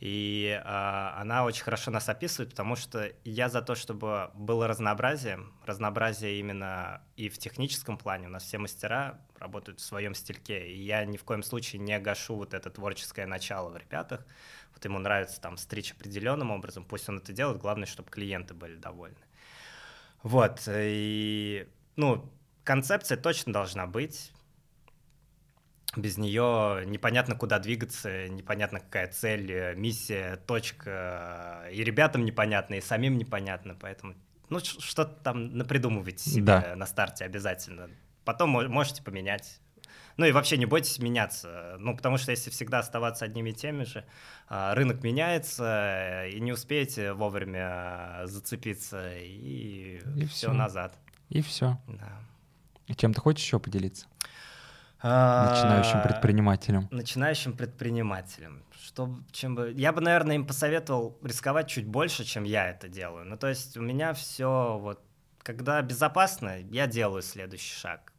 [0.00, 5.40] И э, она очень хорошо нас описывает, потому что я за то, чтобы было разнообразие,
[5.66, 8.28] разнообразие именно и в техническом плане.
[8.28, 11.98] У нас все мастера работают в своем стильке, и я ни в коем случае не
[11.98, 14.24] гашу вот это творческое начало в ребятах.
[14.72, 18.76] Вот ему нравится там стричь определенным образом, пусть он это делает, главное, чтобы клиенты были
[18.76, 19.18] довольны.
[20.22, 22.32] Вот, и, ну,
[22.64, 24.32] концепция точно должна быть,
[25.96, 31.66] без нее непонятно, куда двигаться, непонятно, какая цель, миссия, точка.
[31.72, 33.76] И ребятам непонятно, и самим непонятно.
[33.80, 34.14] Поэтому
[34.50, 36.74] ну, что-то там напридумывайте себе да.
[36.76, 37.88] на старте обязательно.
[38.24, 39.60] Потом можете поменять.
[40.16, 41.76] Ну и вообще не бойтесь меняться.
[41.78, 44.04] Ну, потому что если всегда оставаться одними и теми же,
[44.48, 50.98] а, рынок меняется, и не успеете вовремя зацепиться, и, и все, все назад.
[51.30, 51.80] И все.
[51.86, 52.20] Да.
[52.96, 54.06] Чем ты хочешь еще поделиться?
[55.02, 56.88] Начинающим а, предпринимателям.
[56.90, 58.62] Начинающим предпринимателям.
[58.72, 59.72] Что, чем бы...
[59.74, 63.24] Я бы, наверное, им посоветовал рисковать чуть больше, чем я это делаю.
[63.24, 65.02] Ну, то есть у меня все вот...
[65.42, 68.12] Когда безопасно, я делаю следующий шаг.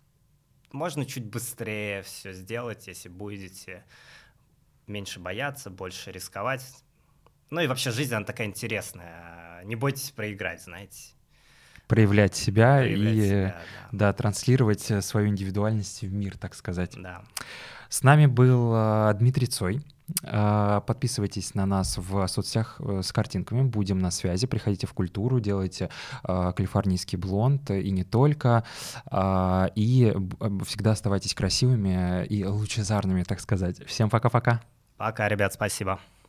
[0.72, 3.86] Можно чуть быстрее все сделать, если будете
[4.88, 6.66] меньше бояться, больше рисковать.
[7.52, 9.64] Ну и вообще жизнь, она такая интересная.
[9.66, 11.14] Не бойтесь проиграть, знаете
[11.92, 13.56] проявлять себя проявлять и себя,
[13.92, 14.12] да.
[14.12, 16.94] да, транслировать э, свою индивидуальность в мир, так сказать.
[16.96, 17.22] Да.
[17.89, 19.82] С нами был э, Дмитрий Цой.
[20.24, 25.89] Э, подписывайтесь на нас в соцсетях с картинками, будем на связи, приходите в культуру, делайте
[26.24, 28.64] калифорнийский блонд и не только,
[29.76, 30.16] и
[30.66, 33.86] всегда оставайтесь красивыми и лучезарными, так сказать.
[33.86, 34.62] Всем пока-пока.
[34.96, 36.00] Пока, ребят, спасибо.